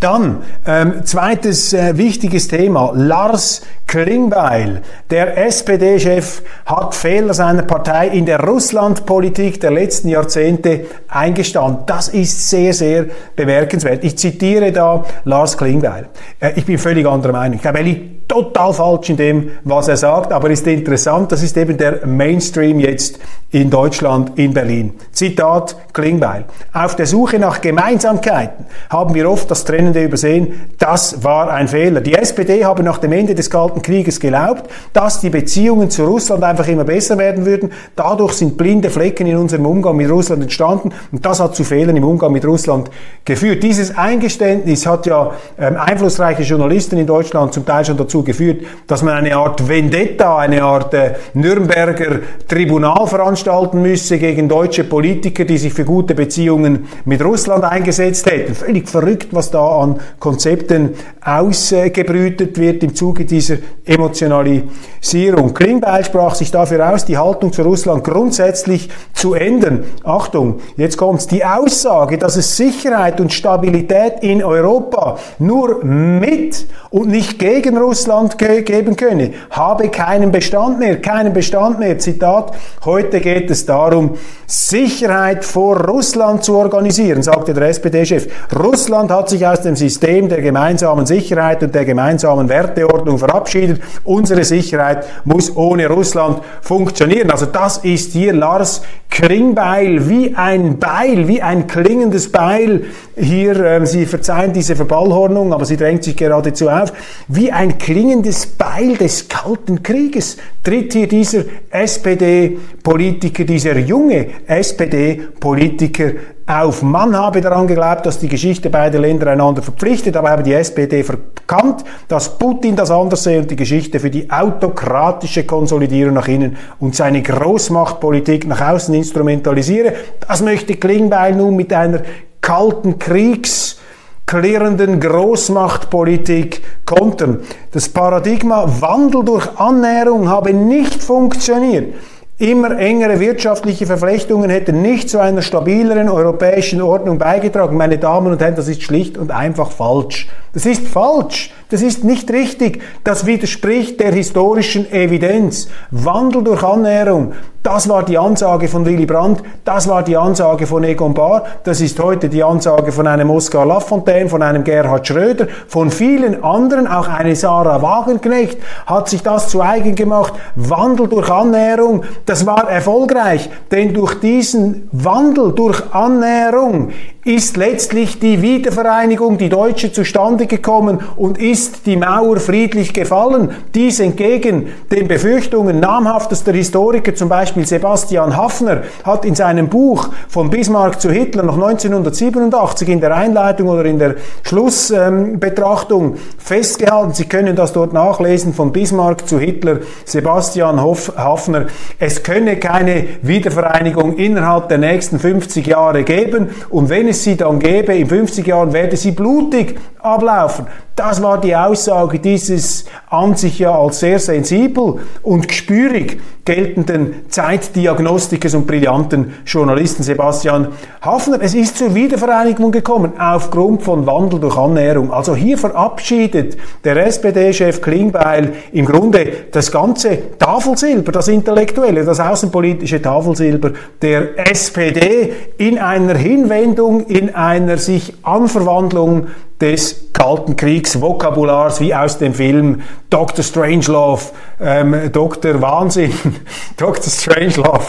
Dann, 0.00 0.42
ähm, 0.66 1.04
zweites 1.04 1.72
äh, 1.72 1.96
wichtiges 1.96 2.48
Thema, 2.48 2.92
Lars 2.94 3.62
Klingbeil, 3.86 4.82
der 5.10 5.46
SPD-Chef, 5.46 6.42
hat 6.66 6.94
Fehler 6.94 7.32
seiner 7.32 7.62
Partei 7.62 8.08
in 8.08 8.26
der 8.26 8.40
Russlandpolitik 8.40 9.58
der 9.60 9.70
letzten 9.70 10.08
Jahrzehnte 10.08 10.86
eingestanden. 11.08 11.84
Das 11.86 12.08
ist 12.08 12.50
sehr, 12.50 12.74
sehr 12.74 13.06
bemerkenswert. 13.36 14.04
Ich 14.04 14.18
zitiere 14.18 14.70
da 14.70 15.04
Lars 15.24 15.56
Klingbeil. 15.56 16.08
Äh, 16.40 16.52
ich 16.56 16.66
bin 16.66 16.76
völlig 16.76 17.06
anderer 17.06 17.32
Meinung. 17.32 17.56
Ich 17.56 17.62
glaube, 17.62 17.78
er 17.78 17.84
liegt 17.84 18.15
total 18.36 18.72
falsch 18.72 19.10
in 19.10 19.16
dem, 19.16 19.50
was 19.64 19.88
er 19.88 19.96
sagt, 19.96 20.32
aber 20.32 20.50
ist 20.50 20.66
interessant. 20.66 21.32
Das 21.32 21.42
ist 21.42 21.56
eben 21.56 21.76
der 21.78 22.06
Mainstream 22.06 22.80
jetzt 22.80 23.18
in 23.50 23.70
Deutschland, 23.70 24.32
in 24.38 24.52
Berlin. 24.52 24.92
Zitat 25.12 25.76
Klingbeil. 25.92 26.44
Auf 26.72 26.96
der 26.96 27.06
Suche 27.06 27.38
nach 27.38 27.60
Gemeinsamkeiten 27.60 28.66
haben 28.90 29.14
wir 29.14 29.30
oft 29.30 29.50
das 29.50 29.64
Trennende 29.64 30.04
übersehen. 30.04 30.68
Das 30.78 31.22
war 31.24 31.50
ein 31.50 31.68
Fehler. 31.68 32.00
Die 32.00 32.14
SPD 32.14 32.64
habe 32.64 32.82
nach 32.82 32.98
dem 32.98 33.12
Ende 33.12 33.34
des 33.34 33.48
Kalten 33.48 33.80
Krieges 33.80 34.20
geglaubt, 34.20 34.68
dass 34.92 35.20
die 35.20 35.30
Beziehungen 35.30 35.90
zu 35.90 36.04
Russland 36.04 36.42
einfach 36.42 36.68
immer 36.68 36.84
besser 36.84 37.16
werden 37.16 37.46
würden. 37.46 37.70
Dadurch 37.94 38.34
sind 38.34 38.58
blinde 38.58 38.90
Flecken 38.90 39.26
in 39.26 39.36
unserem 39.36 39.64
Umgang 39.64 39.96
mit 39.96 40.10
Russland 40.10 40.42
entstanden 40.42 40.90
und 41.12 41.24
das 41.24 41.40
hat 41.40 41.56
zu 41.56 41.64
Fehlern 41.64 41.96
im 41.96 42.04
Umgang 42.04 42.32
mit 42.32 42.44
Russland 42.44 42.90
geführt. 43.24 43.62
Dieses 43.62 43.96
Eingeständnis 43.96 44.86
hat 44.86 45.06
ja 45.06 45.30
ähm, 45.58 45.76
einflussreiche 45.76 46.42
Journalisten 46.42 46.98
in 46.98 47.06
Deutschland 47.06 47.54
zum 47.54 47.64
Teil 47.64 47.84
schon 47.84 47.96
dazu 47.96 48.22
geführt, 48.26 48.66
dass 48.86 49.02
man 49.02 49.14
eine 49.14 49.36
Art 49.36 49.66
Vendetta, 49.66 50.36
eine 50.36 50.62
Art 50.62 50.92
äh, 50.92 51.14
Nürnberger 51.32 52.20
Tribunal 52.46 53.06
veranstalten 53.06 53.80
müsse 53.80 54.18
gegen 54.18 54.48
deutsche 54.48 54.84
Politiker, 54.84 55.44
die 55.46 55.56
sich 55.56 55.72
für 55.72 55.84
gute 55.84 56.14
Beziehungen 56.14 56.86
mit 57.06 57.24
Russland 57.24 57.64
eingesetzt 57.64 58.30
hätten. 58.30 58.54
Völlig 58.54 58.88
verrückt, 58.88 59.28
was 59.30 59.50
da 59.50 59.78
an 59.78 60.00
Konzepten 60.18 60.90
ausgebrütet 61.24 62.58
wird 62.58 62.82
im 62.82 62.94
Zuge 62.94 63.24
dieser 63.24 63.56
Emotionalisierung. 63.84 65.54
Klingbeil 65.54 66.04
sprach 66.04 66.34
sich 66.34 66.50
dafür 66.50 66.92
aus, 66.92 67.04
die 67.04 67.16
Haltung 67.16 67.52
zu 67.52 67.62
Russland 67.62 68.04
grundsätzlich 68.04 68.90
zu 69.14 69.34
ändern. 69.34 69.84
Achtung, 70.04 70.60
jetzt 70.76 70.96
kommt's. 70.96 71.26
Die 71.26 71.44
Aussage, 71.44 72.18
dass 72.18 72.36
es 72.36 72.56
Sicherheit 72.56 73.20
und 73.20 73.32
Stabilität 73.32 74.14
in 74.22 74.42
Europa 74.42 75.18
nur 75.38 75.84
mit 75.84 76.66
und 76.90 77.08
nicht 77.08 77.38
gegen 77.38 77.76
Russland 77.76 78.15
ge 78.38 78.62
geben 78.62 78.96
könne, 78.96 79.32
habe 79.50 79.88
keinen 79.88 80.32
Bestand 80.32 80.78
mehr, 80.78 81.00
keinen 81.00 81.32
Bestand 81.32 81.78
mehr. 81.78 81.98
Zitat, 81.98 82.52
heute 82.84 83.20
geht 83.20 83.50
es 83.50 83.66
darum, 83.66 84.16
Sicherheit 84.46 85.44
vor 85.44 85.76
Russland 85.86 86.44
zu 86.44 86.56
organisieren, 86.56 87.22
sagte 87.22 87.52
der 87.52 87.68
SPD-Chef. 87.68 88.28
Russland 88.56 89.10
hat 89.10 89.28
sich 89.28 89.46
aus 89.46 89.60
dem 89.60 89.76
System 89.76 90.28
der 90.28 90.40
gemeinsamen 90.40 91.06
Sicherheit 91.06 91.62
und 91.62 91.74
der 91.74 91.84
gemeinsamen 91.84 92.48
Werteordnung 92.48 93.18
verabschiedet. 93.18 93.80
Unsere 94.04 94.44
Sicherheit 94.44 95.04
muss 95.24 95.54
ohne 95.56 95.88
Russland 95.88 96.40
funktionieren. 96.62 97.30
Also 97.30 97.46
das 97.46 97.78
ist 97.78 98.12
hier 98.12 98.32
Lars 98.32 98.82
Klingbeil, 99.10 100.08
wie 100.08 100.34
ein 100.36 100.78
Beil, 100.78 101.26
wie 101.26 101.40
ein 101.40 101.66
klingendes 101.66 102.30
Beil. 102.30 102.84
Hier, 103.18 103.58
äh, 103.58 103.86
Sie 103.86 104.04
verzeihen 104.04 104.52
diese 104.52 104.76
Verballhornung, 104.76 105.54
aber 105.54 105.64
sie 105.64 105.78
drängt 105.78 106.04
sich 106.04 106.16
geradezu 106.16 106.68
auf. 106.68 106.92
Wie 107.28 107.50
ein 107.50 107.78
klingendes 107.78 108.46
Beil 108.46 108.94
des 108.98 109.26
Kalten 109.28 109.82
Krieges 109.82 110.36
tritt 110.62 110.92
hier 110.92 111.08
dieser 111.08 111.44
SPD-Politiker, 111.70 113.44
dieser 113.44 113.78
junge 113.78 114.26
SPD-Politiker 114.46 116.12
auf. 116.46 116.82
Man 116.82 117.16
habe 117.16 117.40
daran 117.40 117.66
geglaubt, 117.66 118.04
dass 118.04 118.18
die 118.18 118.28
Geschichte 118.28 118.68
beider 118.70 118.98
Länder 118.98 119.28
einander 119.28 119.62
verpflichtet, 119.62 120.16
aber 120.16 120.30
habe 120.30 120.42
die 120.42 120.52
SPD 120.52 121.02
verkannt, 121.02 121.84
dass 122.08 122.38
Putin 122.38 122.76
das 122.76 122.90
anders 122.90 123.24
sehe 123.24 123.40
und 123.40 123.50
die 123.50 123.56
Geschichte 123.56 123.98
für 123.98 124.10
die 124.10 124.30
autokratische 124.30 125.44
Konsolidierung 125.44 126.14
nach 126.14 126.28
innen 126.28 126.56
und 126.78 126.94
seine 126.94 127.22
Großmachtpolitik 127.22 128.46
nach 128.46 128.60
außen 128.60 128.94
instrumentalisiere. 128.94 129.94
Das 130.28 130.42
möchte 130.42 130.76
Klingbeil 130.76 131.34
nun 131.34 131.56
mit 131.56 131.72
einer 131.72 132.02
kalten 132.40 132.98
Kriegs 132.98 133.78
klärenden 134.26 134.98
Großmachtpolitik 134.98 136.62
kontern. 136.84 137.40
Das 137.72 137.88
Paradigma 137.88 138.66
Wandel 138.80 139.24
durch 139.24 139.48
Annäherung 139.56 140.28
habe 140.28 140.52
nicht 140.52 141.02
funktioniert. 141.02 141.94
Immer 142.38 142.76
engere 142.78 143.18
wirtschaftliche 143.18 143.86
Verflechtungen 143.86 144.50
hätten 144.50 144.82
nicht 144.82 145.08
zu 145.08 145.20
einer 145.20 145.40
stabileren 145.40 146.10
europäischen 146.10 146.82
Ordnung 146.82 147.16
beigetragen. 147.16 147.78
Meine 147.78 147.96
Damen 147.96 148.30
und 148.32 148.42
Herren, 148.42 148.56
das 148.56 148.68
ist 148.68 148.82
schlicht 148.82 149.16
und 149.16 149.30
einfach 149.30 149.70
falsch. 149.70 150.28
Das 150.52 150.66
ist 150.66 150.86
falsch. 150.86 151.54
Das 151.68 151.82
ist 151.82 152.04
nicht 152.04 152.30
richtig. 152.30 152.80
Das 153.02 153.26
widerspricht 153.26 153.98
der 153.98 154.12
historischen 154.12 154.90
Evidenz. 154.92 155.66
Wandel 155.90 156.44
durch 156.44 156.62
Annäherung. 156.62 157.32
Das 157.64 157.88
war 157.88 158.04
die 158.04 158.16
Ansage 158.16 158.68
von 158.68 158.86
Willy 158.86 159.06
Brandt. 159.06 159.42
Das 159.64 159.88
war 159.88 160.04
die 160.04 160.16
Ansage 160.16 160.68
von 160.68 160.84
Egon 160.84 161.14
Bahr. 161.14 161.42
Das 161.64 161.80
ist 161.80 161.98
heute 162.00 162.28
die 162.28 162.44
Ansage 162.44 162.92
von 162.92 163.08
einem 163.08 163.28
Oskar 163.30 163.66
Lafontaine, 163.66 164.28
von 164.28 164.40
einem 164.42 164.62
Gerhard 164.62 165.08
Schröder, 165.08 165.48
von 165.66 165.90
vielen 165.90 166.44
anderen. 166.44 166.86
Auch 166.86 167.08
eine 167.08 167.34
Sarah 167.34 167.82
Wagenknecht 167.82 168.58
hat 168.86 169.08
sich 169.08 169.24
das 169.24 169.48
zu 169.48 169.60
eigen 169.60 169.96
gemacht. 169.96 170.34
Wandel 170.54 171.08
durch 171.08 171.28
Annäherung. 171.28 172.04
Das 172.26 172.46
war 172.46 172.70
erfolgreich. 172.70 173.50
Denn 173.72 173.92
durch 173.92 174.20
diesen 174.20 174.88
Wandel 174.92 175.50
durch 175.50 175.82
Annäherung 175.92 176.92
ist 177.26 177.56
letztlich 177.56 178.20
die 178.20 178.40
Wiedervereinigung, 178.40 179.36
die 179.36 179.48
Deutsche, 179.48 179.90
zustande 179.90 180.46
gekommen 180.46 181.00
und 181.16 181.38
ist 181.38 181.84
die 181.84 181.96
Mauer 181.96 182.36
friedlich 182.36 182.94
gefallen. 182.94 183.50
Dies 183.74 183.98
entgegen 183.98 184.68
den 184.92 185.08
Befürchtungen 185.08 185.80
namhaftester 185.80 186.52
Historiker, 186.52 187.16
zum 187.16 187.28
Beispiel 187.28 187.66
Sebastian 187.66 188.36
Hafner, 188.36 188.82
hat 189.02 189.24
in 189.24 189.34
seinem 189.34 189.68
Buch 189.68 190.10
von 190.28 190.50
Bismarck 190.50 191.00
zu 191.00 191.10
Hitler 191.10 191.42
noch 191.42 191.54
1987 191.54 192.88
in 192.88 193.00
der 193.00 193.16
Einleitung 193.16 193.70
oder 193.70 193.86
in 193.86 193.98
der 193.98 194.14
Schlussbetrachtung 194.44 196.12
ähm, 196.12 196.20
festgehalten. 196.38 197.12
Sie 197.12 197.24
können 197.24 197.56
das 197.56 197.72
dort 197.72 197.92
nachlesen 197.92 198.54
von 198.54 198.70
Bismarck 198.70 199.26
zu 199.26 199.40
Hitler, 199.40 199.80
Sebastian 200.04 200.80
Hoff, 200.80 201.12
Hafner. 201.16 201.66
Es 201.98 202.22
könne 202.22 202.56
keine 202.58 203.04
Wiedervereinigung 203.22 204.14
innerhalb 204.16 204.68
der 204.68 204.78
nächsten 204.78 205.18
50 205.18 205.66
Jahre 205.66 206.04
geben 206.04 206.50
und 206.70 206.88
wenn 206.88 207.08
es 207.08 207.15
es 207.16 207.24
sie 207.24 207.36
dann 207.36 207.58
gäbe, 207.58 207.94
in 207.94 208.06
50 208.06 208.46
Jahren 208.46 208.72
werde 208.72 208.96
sie 208.96 209.10
blutig 209.10 209.78
ablaufen. 210.06 210.66
Das 210.94 211.22
war 211.22 211.38
die 211.38 211.54
Aussage 211.54 212.18
dieses 212.18 212.86
an 213.10 213.34
sich 213.34 213.58
ja 213.58 213.78
als 213.78 214.00
sehr 214.00 214.18
sensibel 214.18 215.00
und 215.22 215.46
gespürig 215.46 216.22
geltenden 216.46 217.28
Zeitdiagnostikers 217.28 218.54
und 218.54 218.66
brillanten 218.66 219.34
Journalisten 219.44 220.04
Sebastian 220.04 220.68
Hafner. 221.02 221.38
Es 221.42 221.54
ist 221.54 221.76
zur 221.76 221.94
Wiedervereinigung 221.94 222.70
gekommen 222.70 223.12
aufgrund 223.18 223.82
von 223.82 224.06
Wandel 224.06 224.38
durch 224.40 224.56
Annäherung. 224.56 225.12
Also 225.12 225.34
hier 225.34 225.58
verabschiedet 225.58 226.56
der 226.84 227.04
SPD-Chef 227.04 227.82
Klingbeil 227.82 228.52
im 228.72 228.86
Grunde 228.86 229.26
das 229.50 229.70
ganze 229.72 230.38
Tafelsilber, 230.38 231.12
das 231.12 231.28
intellektuelle, 231.28 232.04
das 232.04 232.20
außenpolitische 232.20 233.02
Tafelsilber 233.02 233.72
der 234.00 234.38
SPD 234.50 235.32
in 235.58 235.78
einer 235.78 236.14
Hinwendung, 236.14 237.06
in 237.06 237.34
einer 237.34 237.76
sich 237.76 238.14
Anverwandlung 238.22 239.26
des 239.60 240.12
Kalten 240.12 240.56
Kriegs-Vokabulars 240.56 241.80
wie 241.80 241.94
aus 241.94 242.18
dem 242.18 242.32
Film 242.32 242.80
Dr. 243.10 243.44
Strangelove, 243.44 244.22
ähm, 244.60 244.94
Dr. 245.12 245.60
Wahnsinn, 245.60 246.12
Dr. 246.76 247.10
Strangelove 247.10 247.84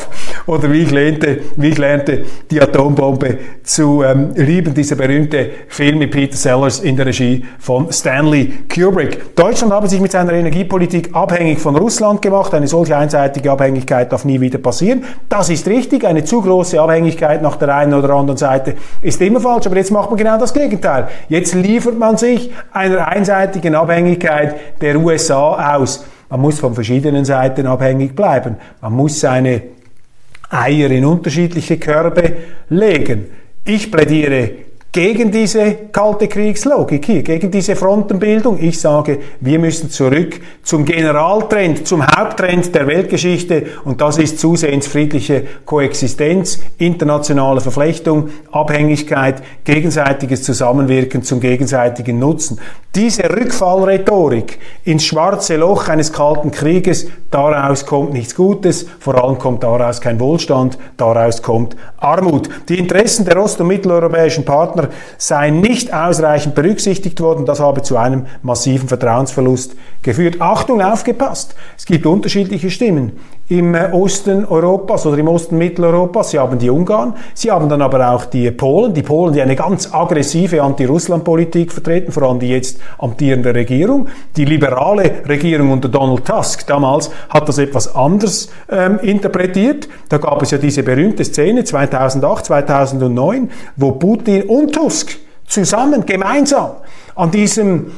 oder 0.45 0.71
wie 0.71 0.83
ich, 0.83 0.91
lernte, 0.91 1.39
wie 1.55 1.69
ich 1.69 1.77
lernte, 1.77 2.25
die 2.51 2.61
Atombombe 2.61 3.37
zu 3.63 4.03
ähm, 4.03 4.31
lieben, 4.35 4.73
dieser 4.73 4.95
berühmte 4.95 5.49
Film 5.69 5.99
mit 5.99 6.11
Peter 6.11 6.35
Sellers 6.35 6.79
in 6.79 6.95
der 6.95 7.07
Regie 7.07 7.45
von 7.59 7.91
Stanley 7.91 8.53
Kubrick. 8.73 9.35
Deutschland 9.35 9.73
habe 9.73 9.87
sich 9.87 9.99
mit 9.99 10.11
seiner 10.11 10.33
Energiepolitik 10.33 11.15
abhängig 11.15 11.59
von 11.59 11.75
Russland 11.75 12.21
gemacht. 12.21 12.53
Eine 12.53 12.67
solche 12.67 12.95
einseitige 12.95 13.51
Abhängigkeit 13.51 14.11
darf 14.11 14.25
nie 14.25 14.39
wieder 14.39 14.59
passieren. 14.59 15.03
Das 15.29 15.49
ist 15.49 15.67
richtig. 15.67 16.05
Eine 16.05 16.23
zu 16.23 16.41
große 16.41 16.79
Abhängigkeit 16.79 17.41
nach 17.41 17.55
der 17.55 17.73
einen 17.75 17.93
oder 17.93 18.11
anderen 18.11 18.37
Seite 18.37 18.75
ist 19.01 19.21
immer 19.21 19.39
falsch. 19.39 19.65
Aber 19.65 19.77
jetzt 19.77 19.91
macht 19.91 20.09
man 20.09 20.17
genau 20.17 20.37
das 20.37 20.53
Gegenteil. 20.53 21.07
Jetzt 21.29 21.55
liefert 21.61 21.97
man 21.97 22.17
sich 22.17 22.51
einer 22.71 23.07
einseitigen 23.07 23.75
Abhängigkeit 23.75 24.81
der 24.81 24.97
USA 24.97 25.75
aus. 25.75 26.05
Man 26.29 26.41
muss 26.41 26.59
von 26.59 26.73
verschiedenen 26.73 27.25
Seiten 27.25 27.67
abhängig 27.67 28.15
bleiben. 28.15 28.57
Man 28.81 28.93
muss 28.93 29.19
seine 29.19 29.63
Eier 30.49 30.89
in 30.91 31.05
unterschiedliche 31.05 31.77
Körbe 31.77 32.33
legen. 32.69 33.25
Ich 33.65 33.91
plädiere 33.91 34.66
gegen 34.91 35.31
diese 35.31 35.75
kalte 35.91 36.27
Kriegslogik 36.27 37.05
hier, 37.05 37.21
gegen 37.21 37.51
diese 37.51 37.75
Frontenbildung. 37.75 38.57
Ich 38.59 38.79
sage, 38.79 39.19
wir 39.39 39.59
müssen 39.59 39.89
zurück 39.89 40.39
zum 40.63 40.85
Generaltrend, 40.85 41.87
zum 41.87 42.05
Haupttrend 42.05 42.73
der 42.73 42.87
Weltgeschichte 42.87 43.65
und 43.83 44.01
das 44.01 44.17
ist 44.17 44.39
zusehends 44.39 44.87
friedliche 44.87 45.43
Koexistenz, 45.65 46.59
internationale 46.77 47.61
Verflechtung, 47.61 48.29
Abhängigkeit, 48.51 49.43
gegenseitiges 49.63 50.43
Zusammenwirken 50.43 51.21
zum 51.21 51.39
gegenseitigen 51.39 52.17
Nutzen. 52.19 52.59
Diese 52.97 53.29
Rückfallrhetorik 53.29 54.57
ins 54.83 55.05
schwarze 55.05 55.55
Loch 55.55 55.87
eines 55.87 56.11
kalten 56.11 56.49
Krieges, 56.49 57.05
daraus 57.29 57.85
kommt 57.85 58.11
nichts 58.11 58.33
Gutes, 58.33 58.87
vor 58.99 59.23
allem 59.23 59.37
kommt 59.37 59.61
daraus 59.61 60.01
kein 60.01 60.19
Wohlstand, 60.19 60.79
daraus 60.97 61.43
kommt 61.43 61.75
Armut. 61.97 62.49
Die 62.67 62.79
Interessen 62.79 63.23
der 63.23 63.39
ost- 63.39 63.61
und 63.61 63.67
mitteleuropäischen 63.67 64.45
Partner 64.45 64.89
seien 65.19 65.61
nicht 65.61 65.93
ausreichend 65.93 66.55
berücksichtigt 66.55 67.21
worden. 67.21 67.45
Das 67.45 67.59
habe 67.59 67.83
zu 67.83 67.97
einem 67.97 68.25
massiven 68.41 68.87
Vertrauensverlust 68.87 69.75
geführt. 70.01 70.37
Achtung, 70.41 70.81
aufgepasst! 70.81 71.53
Es 71.77 71.85
gibt 71.85 72.07
unterschiedliche 72.07 72.71
Stimmen 72.71 73.19
im 73.49 73.75
Osten 73.75 74.45
Europas 74.45 75.05
oder 75.05 75.17
im 75.17 75.27
Osten 75.29 75.57
Mitteleuropas. 75.57 76.31
Sie 76.31 76.39
haben 76.39 76.59
die 76.59 76.69
Ungarn, 76.69 77.13
sie 77.33 77.49
haben 77.49 77.69
dann 77.69 77.81
aber 77.81 78.11
auch 78.11 78.25
die 78.25 78.51
Polen, 78.51 78.93
die 78.93 79.03
Polen, 79.03 79.33
die 79.33 79.41
eine 79.41 79.55
ganz 79.55 79.93
aggressive 79.93 80.61
Anti-Russland-Politik 80.61 81.71
vertreten, 81.71 82.11
vor 82.11 82.23
allem 82.23 82.39
die 82.39 82.49
jetzt 82.49 82.79
amtierende 82.97 83.55
Regierung. 83.55 84.07
Die 84.35 84.43
liberale 84.43 85.23
Regierung 85.27 85.71
unter 85.71 85.87
Donald 85.87 86.25
Tusk 86.25 86.67
damals 86.67 87.09
hat 87.29 87.47
das 87.47 87.57
etwas 87.57 87.95
anders 87.95 88.49
ähm, 88.69 88.99
interpretiert. 88.99 89.87
Da 90.09 90.17
gab 90.17 90.41
es 90.41 90.51
ja 90.51 90.57
diese 90.57 90.83
berühmte 90.83 91.23
Szene 91.23 91.63
2008, 91.63 92.45
2009, 92.47 93.49
wo 93.77 93.93
Putin 93.93 94.43
und 94.43 94.73
Tusk 94.73 95.17
zusammen, 95.45 96.05
gemeinsam 96.05 96.71
an 97.15 97.31
diesem 97.31 97.91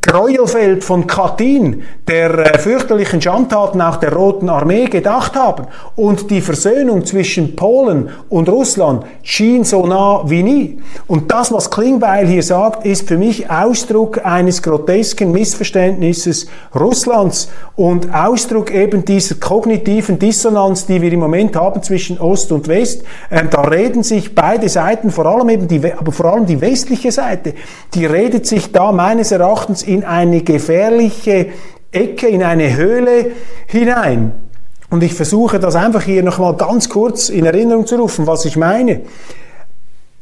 Gräuelfeld 0.00 0.84
von 0.84 1.06
Katyn, 1.06 1.82
der 2.06 2.30
äh, 2.38 2.58
fürchterlichen 2.58 3.20
Schandtaten 3.20 3.82
auch 3.82 3.96
der 3.96 4.12
Roten 4.12 4.48
Armee 4.48 4.86
gedacht 4.86 5.34
haben. 5.34 5.66
Und 5.96 6.30
die 6.30 6.40
Versöhnung 6.40 7.04
zwischen 7.04 7.56
Polen 7.56 8.08
und 8.28 8.48
Russland 8.48 9.04
schien 9.22 9.64
so 9.64 9.86
nah 9.86 10.22
wie 10.26 10.42
nie. 10.42 10.78
Und 11.06 11.30
das, 11.32 11.52
was 11.52 11.70
Klingbeil 11.70 12.26
hier 12.26 12.42
sagt, 12.42 12.86
ist 12.86 13.08
für 13.08 13.18
mich 13.18 13.50
Ausdruck 13.50 14.24
eines 14.24 14.62
grotesken 14.62 15.32
Missverständnisses 15.32 16.46
Russlands 16.74 17.50
und 17.74 18.14
Ausdruck 18.14 18.72
eben 18.72 19.04
dieser 19.04 19.36
kognitiven 19.36 20.18
Dissonanz, 20.18 20.86
die 20.86 21.02
wir 21.02 21.12
im 21.12 21.20
Moment 21.20 21.56
haben 21.56 21.82
zwischen 21.82 22.18
Ost 22.20 22.52
und 22.52 22.68
West. 22.68 23.02
Ähm, 23.30 23.48
da 23.50 23.62
reden 23.62 24.02
sich 24.02 24.34
beide 24.34 24.68
Seiten, 24.68 25.10
vor 25.10 25.26
allem 25.26 25.48
eben 25.48 25.66
die, 25.66 25.92
aber 25.92 26.12
vor 26.12 26.26
allem 26.26 26.46
die 26.46 26.60
westliche 26.60 27.10
Seite, 27.10 27.54
die 27.94 28.06
redet 28.06 28.46
sich 28.46 28.72
da 28.72 28.92
meines 28.92 29.32
Erachtens 29.32 29.79
uns 29.80 29.82
in 29.82 30.04
eine 30.04 30.42
gefährliche 30.42 31.48
Ecke, 31.92 32.28
in 32.28 32.42
eine 32.42 32.76
Höhle 32.76 33.32
hinein. 33.66 34.32
Und 34.90 35.02
ich 35.02 35.14
versuche 35.14 35.58
das 35.58 35.76
einfach 35.76 36.02
hier 36.02 36.22
nochmal 36.22 36.54
ganz 36.56 36.88
kurz 36.88 37.28
in 37.28 37.46
Erinnerung 37.46 37.86
zu 37.86 37.96
rufen, 37.96 38.26
was 38.26 38.44
ich 38.44 38.56
meine. 38.56 39.02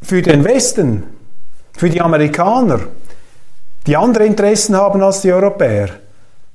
Für 0.03 0.23
den 0.23 0.45
Westen, 0.45 1.05
für 1.77 1.89
die 1.89 2.01
Amerikaner, 2.01 2.81
die 3.87 3.97
andere 3.97 4.27
Interessen 4.27 4.77
haben 4.77 5.03
als 5.03 5.23
die 5.23 5.33
Europäer. 5.33 5.89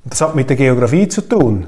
Das 0.05 0.21
hat 0.21 0.35
mit 0.35 0.49
der 0.49 0.57
Geografie 0.57 1.07
zu 1.07 1.21
tun 1.21 1.67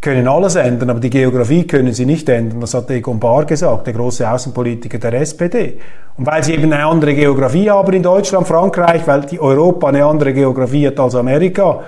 können 0.00 0.28
alles 0.28 0.54
ändern, 0.54 0.90
aber 0.90 1.00
die 1.00 1.10
Geografie 1.10 1.66
können 1.66 1.92
sie 1.92 2.06
nicht 2.06 2.28
ändern. 2.28 2.60
Das 2.60 2.72
hat 2.72 2.90
Egon 2.90 3.20
Bahr 3.20 3.44
gesagt, 3.44 3.86
der 3.86 3.94
große 3.94 4.28
Außenpolitiker 4.30 4.98
der 4.98 5.14
SPD. 5.14 5.78
Und 6.16 6.26
weil 6.26 6.42
sie 6.42 6.54
eben 6.54 6.72
eine 6.72 6.84
andere 6.84 7.14
Geografie 7.14 7.70
haben 7.70 7.92
in 7.92 8.02
Deutschland, 8.02 8.46
Frankreich, 8.46 9.06
weil 9.06 9.22
die 9.22 9.38
Europa 9.38 9.88
eine 9.88 10.04
andere 10.04 10.32
Geografie 10.32 10.86
hat 10.86 10.98
als 10.98 11.14
Amerika, 11.14 11.80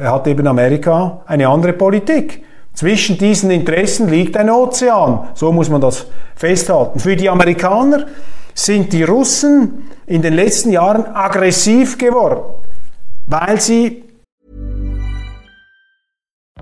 hat 0.00 0.26
eben 0.28 0.46
Amerika 0.46 1.22
eine 1.26 1.48
andere 1.48 1.72
Politik. 1.72 2.44
Zwischen 2.72 3.18
diesen 3.18 3.50
Interessen 3.50 4.08
liegt 4.08 4.36
ein 4.36 4.50
Ozean. 4.50 5.28
So 5.34 5.50
muss 5.50 5.68
man 5.68 5.80
das 5.80 6.06
festhalten. 6.36 7.00
Für 7.00 7.16
die 7.16 7.28
Amerikaner 7.28 8.06
sind 8.54 8.92
die 8.92 9.02
Russen 9.02 9.88
in 10.06 10.22
den 10.22 10.34
letzten 10.34 10.70
Jahren 10.70 11.04
aggressiv 11.06 11.98
geworden, 11.98 12.42
weil 13.26 13.60
sie 13.60 14.04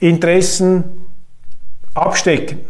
Interessen 0.00 0.84
abstecken. 1.94 2.60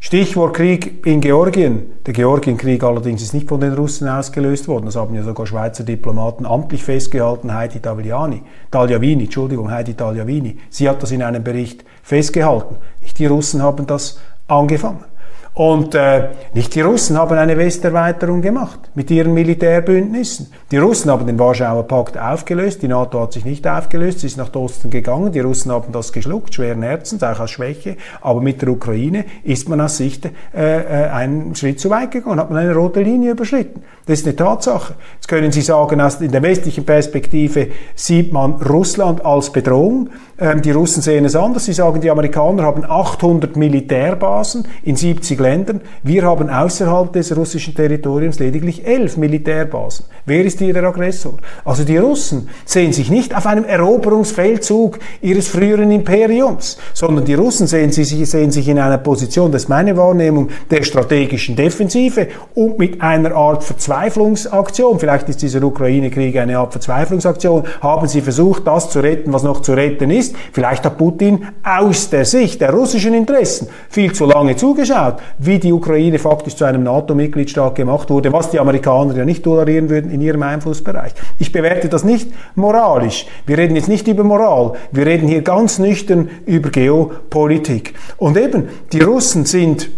Stichwort 0.00 0.54
Krieg 0.54 1.06
in 1.06 1.20
Georgien. 1.20 1.92
Der 2.06 2.14
Georgienkrieg 2.14 2.82
allerdings 2.82 3.20
ist 3.20 3.34
nicht 3.34 3.48
von 3.48 3.60
den 3.60 3.74
Russen 3.74 4.08
ausgelöst 4.08 4.68
worden. 4.68 4.86
Das 4.86 4.96
haben 4.96 5.14
ja 5.14 5.22
sogar 5.22 5.46
Schweizer 5.46 5.84
Diplomaten 5.84 6.46
amtlich 6.46 6.82
festgehalten. 6.82 7.52
Heidi 7.52 7.80
Tagliani, 7.80 8.42
Tagliavini, 8.70 9.24
Entschuldigung, 9.24 9.70
Heidi 9.70 9.94
Tagliavini. 9.94 10.56
Sie 10.70 10.88
hat 10.88 11.02
das 11.02 11.10
in 11.10 11.22
einem 11.22 11.44
Bericht 11.44 11.84
festgehalten. 12.02 12.76
Die 13.18 13.26
Russen 13.26 13.60
haben 13.60 13.86
das 13.86 14.18
angefangen. 14.46 15.04
Und 15.58 15.96
äh, 15.96 16.28
nicht 16.54 16.76
die 16.76 16.82
Russen 16.82 17.18
haben 17.18 17.36
eine 17.36 17.58
Westerweiterung 17.58 18.42
gemacht 18.42 18.78
mit 18.94 19.10
ihren 19.10 19.34
Militärbündnissen. 19.34 20.52
Die 20.70 20.76
Russen 20.76 21.10
haben 21.10 21.26
den 21.26 21.36
Warschauer 21.36 21.82
Pakt 21.82 22.16
aufgelöst, 22.16 22.80
die 22.80 22.86
NATO 22.86 23.20
hat 23.20 23.32
sich 23.32 23.44
nicht 23.44 23.66
aufgelöst, 23.66 24.20
sie 24.20 24.28
ist 24.28 24.36
nach 24.36 24.54
Osten 24.54 24.88
gegangen, 24.88 25.32
die 25.32 25.40
Russen 25.40 25.72
haben 25.72 25.90
das 25.90 26.12
geschluckt, 26.12 26.54
schweren 26.54 26.82
Herzens, 26.82 27.24
auch 27.24 27.40
aus 27.40 27.50
Schwäche, 27.50 27.96
aber 28.20 28.40
mit 28.40 28.62
der 28.62 28.68
Ukraine 28.68 29.24
ist 29.42 29.68
man 29.68 29.80
aus 29.80 29.96
Sicht 29.96 30.26
äh, 30.26 30.30
äh, 30.54 31.08
einen 31.08 31.56
Schritt 31.56 31.80
zu 31.80 31.90
weit 31.90 32.12
gegangen, 32.12 32.38
hat 32.38 32.50
man 32.50 32.60
eine 32.60 32.76
rote 32.76 33.02
Linie 33.02 33.32
überschritten. 33.32 33.82
Das 34.08 34.20
ist 34.20 34.26
eine 34.26 34.36
Tatsache. 34.36 34.94
Jetzt 35.16 35.28
können 35.28 35.52
Sie 35.52 35.60
sagen, 35.60 36.00
in 36.20 36.32
der 36.32 36.42
westlichen 36.42 36.86
Perspektive 36.86 37.68
sieht 37.94 38.32
man 38.32 38.52
Russland 38.54 39.22
als 39.22 39.52
Bedrohung. 39.52 40.08
Ähm, 40.40 40.62
die 40.62 40.70
Russen 40.70 41.02
sehen 41.02 41.26
es 41.26 41.36
anders. 41.36 41.66
Sie 41.66 41.74
sagen, 41.74 42.00
die 42.00 42.10
Amerikaner 42.10 42.62
haben 42.62 42.84
800 42.88 43.56
Militärbasen 43.56 44.66
in 44.82 44.96
70 44.96 45.38
Ländern. 45.38 45.82
Wir 46.02 46.22
haben 46.22 46.48
außerhalb 46.48 47.12
des 47.12 47.36
russischen 47.36 47.74
Territoriums 47.74 48.38
lediglich 48.38 48.86
11 48.86 49.18
Militärbasen. 49.18 50.06
Wer 50.24 50.44
ist 50.44 50.58
hier 50.58 50.72
der 50.72 50.84
Aggressor? 50.84 51.34
Also 51.64 51.84
die 51.84 51.98
Russen 51.98 52.48
sehen 52.64 52.94
sich 52.94 53.10
nicht 53.10 53.36
auf 53.36 53.46
einem 53.46 53.64
Eroberungsfeldzug 53.64 55.00
ihres 55.20 55.48
früheren 55.48 55.90
Imperiums, 55.90 56.78
sondern 56.94 57.26
die 57.26 57.34
Russen 57.34 57.66
sehen 57.66 57.92
sich, 57.92 58.08
sehen 58.30 58.52
sich 58.52 58.68
in 58.68 58.78
einer 58.78 58.98
Position, 58.98 59.52
das 59.52 59.64
ist 59.64 59.68
meine 59.68 59.96
Wahrnehmung, 59.98 60.48
der 60.70 60.82
strategischen 60.82 61.56
Defensive 61.56 62.28
und 62.54 62.78
mit 62.78 63.02
einer 63.02 63.34
Art 63.34 63.64
Verzweiflungsaktion, 63.98 65.00
vielleicht 65.00 65.28
ist 65.28 65.42
dieser 65.42 65.60
Ukraine-Krieg 65.62 66.36
eine 66.36 66.58
Art 66.58 66.70
Verzweiflungsaktion, 66.70 67.64
haben 67.80 68.06
sie 68.06 68.20
versucht, 68.20 68.64
das 68.64 68.90
zu 68.90 69.00
retten, 69.00 69.32
was 69.32 69.42
noch 69.42 69.60
zu 69.60 69.72
retten 69.72 70.10
ist, 70.12 70.36
vielleicht 70.52 70.84
hat 70.84 70.98
Putin 70.98 71.46
aus 71.64 72.08
der 72.08 72.24
Sicht 72.24 72.60
der 72.60 72.72
russischen 72.72 73.12
Interessen 73.12 73.68
viel 73.88 74.12
zu 74.12 74.26
lange 74.26 74.54
zugeschaut, 74.54 75.16
wie 75.38 75.58
die 75.58 75.72
Ukraine 75.72 76.20
faktisch 76.20 76.54
zu 76.54 76.64
einem 76.64 76.84
NATO-Mitgliedstaat 76.84 77.74
gemacht 77.74 78.08
wurde, 78.10 78.32
was 78.32 78.50
die 78.50 78.60
Amerikaner 78.60 79.16
ja 79.16 79.24
nicht 79.24 79.42
tolerieren 79.42 79.90
würden 79.90 80.12
in 80.12 80.20
ihrem 80.20 80.44
Einflussbereich. 80.44 81.12
Ich 81.40 81.50
bewerte 81.50 81.88
das 81.88 82.04
nicht 82.04 82.30
moralisch. 82.54 83.26
Wir 83.46 83.58
reden 83.58 83.74
jetzt 83.74 83.88
nicht 83.88 84.06
über 84.06 84.22
Moral. 84.22 84.74
Wir 84.92 85.06
reden 85.06 85.26
hier 85.26 85.42
ganz 85.42 85.80
nüchtern 85.80 86.30
über 86.46 86.70
Geopolitik. 86.70 87.94
Und 88.16 88.36
eben, 88.36 88.68
die 88.92 89.00
Russen 89.00 89.44
sind 89.44 89.90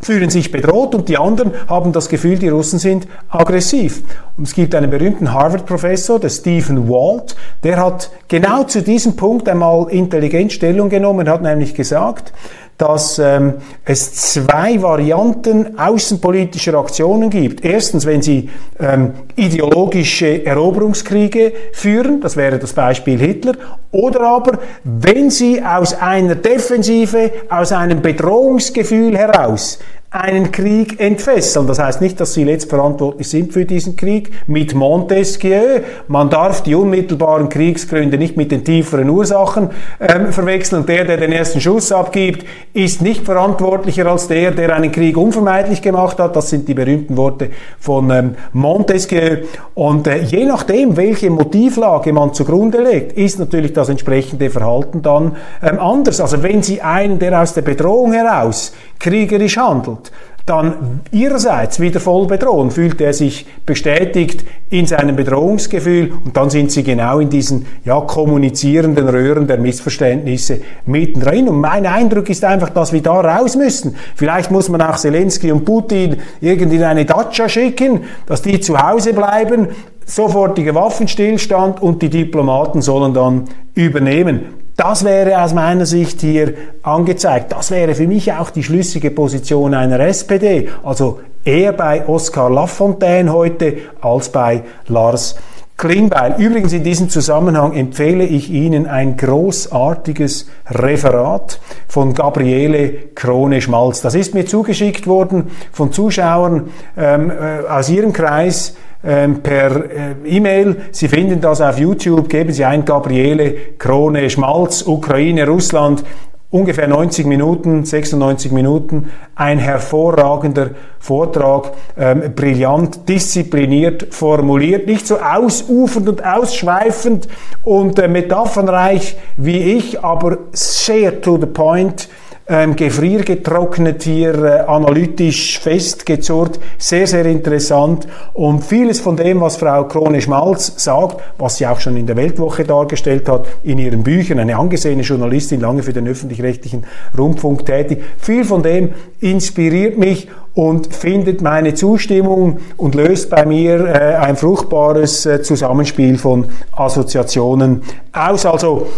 fühlen 0.00 0.30
sich 0.30 0.50
bedroht 0.50 0.94
und 0.94 1.08
die 1.08 1.18
anderen 1.18 1.52
haben 1.68 1.92
das 1.92 2.08
Gefühl, 2.08 2.38
die 2.38 2.48
Russen 2.48 2.78
sind 2.78 3.06
aggressiv. 3.28 4.02
Und 4.36 4.48
es 4.48 4.54
gibt 4.54 4.74
einen 4.74 4.90
berühmten 4.90 5.32
Harvard-Professor, 5.32 6.18
der 6.18 6.30
Stephen 6.30 6.88
Walt, 6.88 7.36
der 7.62 7.76
hat 7.76 8.10
genau 8.28 8.64
zu 8.64 8.82
diesem 8.82 9.16
Punkt 9.16 9.48
einmal 9.48 9.90
intelligent 9.90 10.52
Stellung 10.52 10.88
genommen, 10.88 11.28
hat 11.28 11.42
nämlich 11.42 11.74
gesagt, 11.74 12.32
dass 12.80 13.18
ähm, 13.18 13.54
es 13.84 14.32
zwei 14.32 14.80
Varianten 14.80 15.78
außenpolitischer 15.78 16.74
Aktionen 16.74 17.28
gibt. 17.28 17.62
Erstens, 17.62 18.06
wenn 18.06 18.22
sie 18.22 18.48
ähm, 18.78 19.12
ideologische 19.36 20.46
Eroberungskriege 20.46 21.52
führen, 21.72 22.22
das 22.22 22.36
wäre 22.36 22.58
das 22.58 22.72
Beispiel 22.72 23.18
Hitler, 23.18 23.52
oder 23.90 24.22
aber 24.22 24.58
wenn 24.84 25.30
sie 25.30 25.62
aus 25.62 25.92
einer 25.92 26.36
Defensive, 26.36 27.30
aus 27.50 27.72
einem 27.72 28.00
Bedrohungsgefühl 28.00 29.16
heraus 29.16 29.78
einen 30.12 30.50
Krieg 30.50 30.98
entfesseln. 30.98 31.68
Das 31.68 31.78
heißt 31.78 32.00
nicht, 32.00 32.18
dass 32.18 32.34
sie 32.34 32.42
letztverantwortlich 32.42 33.28
sind 33.28 33.52
für 33.52 33.64
diesen 33.64 33.94
Krieg. 33.94 34.32
Mit 34.48 34.74
Montesquieu, 34.74 35.82
man 36.08 36.28
darf 36.28 36.64
die 36.64 36.74
unmittelbaren 36.74 37.48
Kriegsgründe 37.48 38.18
nicht 38.18 38.36
mit 38.36 38.50
den 38.50 38.64
tieferen 38.64 39.08
Ursachen 39.08 39.70
ähm, 40.00 40.32
verwechseln. 40.32 40.84
Der, 40.84 41.04
der 41.04 41.16
den 41.16 41.30
ersten 41.30 41.60
Schuss 41.60 41.92
abgibt, 41.92 42.44
ist 42.72 43.02
nicht 43.02 43.24
verantwortlicher 43.24 44.06
als 44.06 44.26
der, 44.26 44.50
der 44.50 44.74
einen 44.74 44.90
Krieg 44.90 45.16
unvermeidlich 45.16 45.80
gemacht 45.80 46.18
hat. 46.18 46.34
Das 46.34 46.50
sind 46.50 46.66
die 46.66 46.74
berühmten 46.74 47.16
Worte 47.16 47.50
von 47.78 48.10
ähm, 48.10 48.34
Montesquieu. 48.52 49.44
Und 49.74 50.08
äh, 50.08 50.22
je 50.22 50.44
nachdem, 50.44 50.96
welche 50.96 51.30
Motivlage 51.30 52.12
man 52.12 52.34
zugrunde 52.34 52.82
legt, 52.82 53.12
ist 53.12 53.38
natürlich 53.38 53.74
das 53.74 53.88
entsprechende 53.88 54.50
Verhalten 54.50 55.02
dann 55.02 55.36
ähm, 55.62 55.78
anders. 55.78 56.20
Also 56.20 56.42
wenn 56.42 56.64
Sie 56.64 56.82
einen, 56.82 57.20
der 57.20 57.40
aus 57.40 57.54
der 57.54 57.62
Bedrohung 57.62 58.12
heraus 58.12 58.72
kriegerisch 59.00 59.56
handelt, 59.56 60.12
dann 60.46 61.00
ihrerseits 61.12 61.78
wieder 61.78 62.00
voll 62.00 62.26
bedrohen, 62.26 62.70
fühlt 62.70 63.00
er 63.00 63.12
sich 63.12 63.46
bestätigt 63.66 64.44
in 64.68 64.86
seinem 64.86 65.14
Bedrohungsgefühl 65.14 66.12
und 66.24 66.36
dann 66.36 66.50
sind 66.50 66.72
sie 66.72 66.82
genau 66.82 67.20
in 67.20 67.30
diesen 67.30 67.66
ja, 67.84 68.00
kommunizierenden 68.00 69.08
Röhren 69.08 69.46
der 69.46 69.58
Missverständnisse 69.58 70.60
mittendrin. 70.86 71.48
Und 71.48 71.60
mein 71.60 71.86
Eindruck 71.86 72.28
ist 72.30 72.44
einfach, 72.44 72.70
dass 72.70 72.92
wir 72.92 73.02
da 73.02 73.20
raus 73.20 73.54
müssen. 73.54 73.94
Vielleicht 74.16 74.50
muss 74.50 74.68
man 74.68 74.82
auch 74.82 74.96
Zelensky 74.96 75.52
und 75.52 75.64
Putin 75.64 76.16
irgendwie 76.40 76.76
in 76.76 76.84
eine 76.84 77.04
Datscha 77.04 77.48
schicken, 77.48 78.04
dass 78.26 78.42
die 78.42 78.60
zu 78.60 78.76
Hause 78.76 79.12
bleiben, 79.12 79.68
sofortiger 80.04 80.74
Waffenstillstand 80.74 81.80
und 81.80 82.02
die 82.02 82.10
Diplomaten 82.10 82.82
sollen 82.82 83.14
dann 83.14 83.44
übernehmen. 83.74 84.59
Das 84.80 85.04
wäre 85.04 85.42
aus 85.42 85.52
meiner 85.52 85.84
Sicht 85.84 86.22
hier 86.22 86.54
angezeigt. 86.82 87.52
Das 87.52 87.70
wäre 87.70 87.94
für 87.94 88.06
mich 88.06 88.32
auch 88.32 88.48
die 88.48 88.62
schlüssige 88.62 89.10
Position 89.10 89.74
einer 89.74 90.00
SPD. 90.00 90.70
Also 90.82 91.20
eher 91.44 91.74
bei 91.74 92.08
Oskar 92.08 92.48
Lafontaine 92.48 93.30
heute 93.30 93.76
als 94.00 94.30
bei 94.30 94.62
Lars 94.86 95.36
Klingbeil. 95.76 96.36
Übrigens 96.38 96.72
in 96.72 96.82
diesem 96.82 97.10
Zusammenhang 97.10 97.74
empfehle 97.74 98.24
ich 98.24 98.48
Ihnen 98.48 98.86
ein 98.86 99.18
großartiges 99.18 100.48
Referat 100.70 101.60
von 101.86 102.14
Gabriele 102.14 102.90
Krone-Schmalz. 103.14 104.00
Das 104.00 104.14
ist 104.14 104.32
mir 104.32 104.46
zugeschickt 104.46 105.06
worden 105.06 105.50
von 105.72 105.92
Zuschauern 105.92 106.70
ähm, 106.96 107.30
äh, 107.30 107.68
aus 107.68 107.90
Ihrem 107.90 108.14
Kreis 108.14 108.76
ähm, 109.04 109.42
per 109.42 109.90
äh, 109.90 110.14
E-Mail. 110.24 110.76
Sie 110.90 111.08
finden 111.08 111.40
das 111.40 111.60
auf 111.60 111.78
YouTube. 111.78 112.28
Geben 112.28 112.52
Sie 112.52 112.64
ein 112.64 112.84
Gabriele 112.84 113.54
Krone 113.78 114.28
Schmalz, 114.28 114.82
Ukraine, 114.86 115.46
Russland. 115.46 116.04
Ungefähr 116.52 116.88
90 116.88 117.26
Minuten, 117.26 117.84
96 117.84 118.50
Minuten, 118.50 119.10
ein 119.36 119.60
hervorragender 119.60 120.70
Vortrag, 120.98 121.70
ähm, 121.96 122.34
brillant, 122.34 123.08
diszipliniert 123.08 124.12
formuliert, 124.12 124.88
nicht 124.88 125.06
so 125.06 125.20
ausufernd 125.20 126.08
und 126.08 126.24
ausschweifend 126.26 127.28
und 127.62 128.00
äh, 128.00 128.08
metaphernreich 128.08 129.16
wie 129.36 129.76
ich, 129.76 130.02
aber 130.02 130.38
sehr 130.50 131.20
to 131.20 131.38
the 131.38 131.46
point 131.46 132.08
ähm, 132.50 132.74
gefriergetrocknet 132.74 134.02
hier 134.02 134.34
äh, 134.44 134.60
analytisch 134.66 135.60
festgezurrt. 135.60 136.58
Sehr, 136.78 137.06
sehr 137.06 137.24
interessant. 137.26 138.08
Und 138.34 138.64
vieles 138.64 138.98
von 138.98 139.16
dem, 139.16 139.40
was 139.40 139.56
Frau 139.56 139.84
Krone-Schmalz 139.84 140.74
sagt, 140.76 141.22
was 141.38 141.58
sie 141.58 141.66
auch 141.66 141.78
schon 141.78 141.96
in 141.96 142.06
der 142.06 142.16
Weltwoche 142.16 142.64
dargestellt 142.64 143.28
hat, 143.28 143.46
in 143.62 143.78
ihren 143.78 144.02
Büchern, 144.02 144.40
eine 144.40 144.56
angesehene 144.56 145.02
Journalistin, 145.02 145.60
lange 145.60 145.84
für 145.84 145.92
den 145.92 146.08
öffentlich-rechtlichen 146.08 146.84
Rundfunk 147.16 147.64
tätig, 147.64 148.02
viel 148.18 148.44
von 148.44 148.64
dem 148.64 148.94
inspiriert 149.20 149.96
mich 149.96 150.28
und 150.54 150.92
findet 150.92 151.42
meine 151.42 151.74
Zustimmung 151.74 152.58
und 152.76 152.96
löst 152.96 153.30
bei 153.30 153.46
mir 153.46 153.86
äh, 153.86 154.16
ein 154.16 154.36
fruchtbares 154.36 155.24
äh, 155.24 155.42
Zusammenspiel 155.42 156.18
von 156.18 156.46
Assoziationen 156.72 157.82
aus. 158.12 158.44
Also 158.44 158.88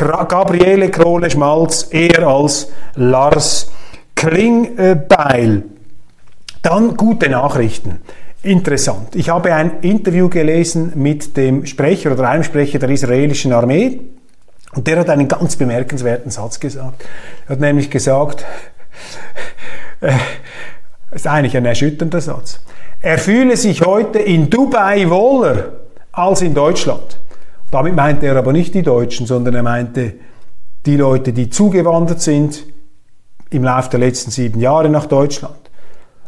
Gabriele 0.00 0.90
Krone-Schmalz 0.90 1.88
eher 1.90 2.26
als 2.26 2.72
Lars 2.94 3.70
Klingbeil. 4.14 5.64
Dann 6.62 6.96
gute 6.96 7.28
Nachrichten. 7.28 8.00
Interessant. 8.42 9.14
Ich 9.16 9.28
habe 9.28 9.54
ein 9.54 9.80
Interview 9.80 10.28
gelesen 10.28 10.92
mit 10.94 11.36
dem 11.36 11.66
Sprecher 11.66 12.12
oder 12.12 12.28
einem 12.28 12.42
Sprecher 12.42 12.78
der 12.78 12.88
israelischen 12.88 13.52
Armee 13.52 14.00
und 14.72 14.86
der 14.86 15.00
hat 15.00 15.10
einen 15.10 15.28
ganz 15.28 15.56
bemerkenswerten 15.56 16.30
Satz 16.30 16.58
gesagt. 16.60 17.04
Er 17.46 17.50
hat 17.50 17.60
nämlich 17.60 17.90
gesagt, 17.90 18.46
äh, 20.00 20.12
ist 21.12 21.26
eigentlich 21.26 21.56
ein 21.56 21.66
erschütternder 21.66 22.20
Satz. 22.20 22.60
Er 23.02 23.18
fühle 23.18 23.56
sich 23.56 23.82
heute 23.82 24.18
in 24.18 24.48
Dubai 24.48 25.10
wohler 25.10 25.72
als 26.12 26.40
in 26.40 26.54
Deutschland. 26.54 27.19
Damit 27.70 27.94
meinte 27.94 28.26
er 28.26 28.36
aber 28.36 28.52
nicht 28.52 28.74
die 28.74 28.82
Deutschen, 28.82 29.26
sondern 29.26 29.54
er 29.54 29.62
meinte 29.62 30.14
die 30.86 30.96
Leute, 30.96 31.32
die 31.32 31.50
zugewandert 31.50 32.20
sind 32.20 32.64
im 33.50 33.64
Laufe 33.64 33.90
der 33.90 34.00
letzten 34.00 34.30
sieben 34.30 34.60
Jahre 34.60 34.88
nach 34.88 35.06
Deutschland. 35.06 35.56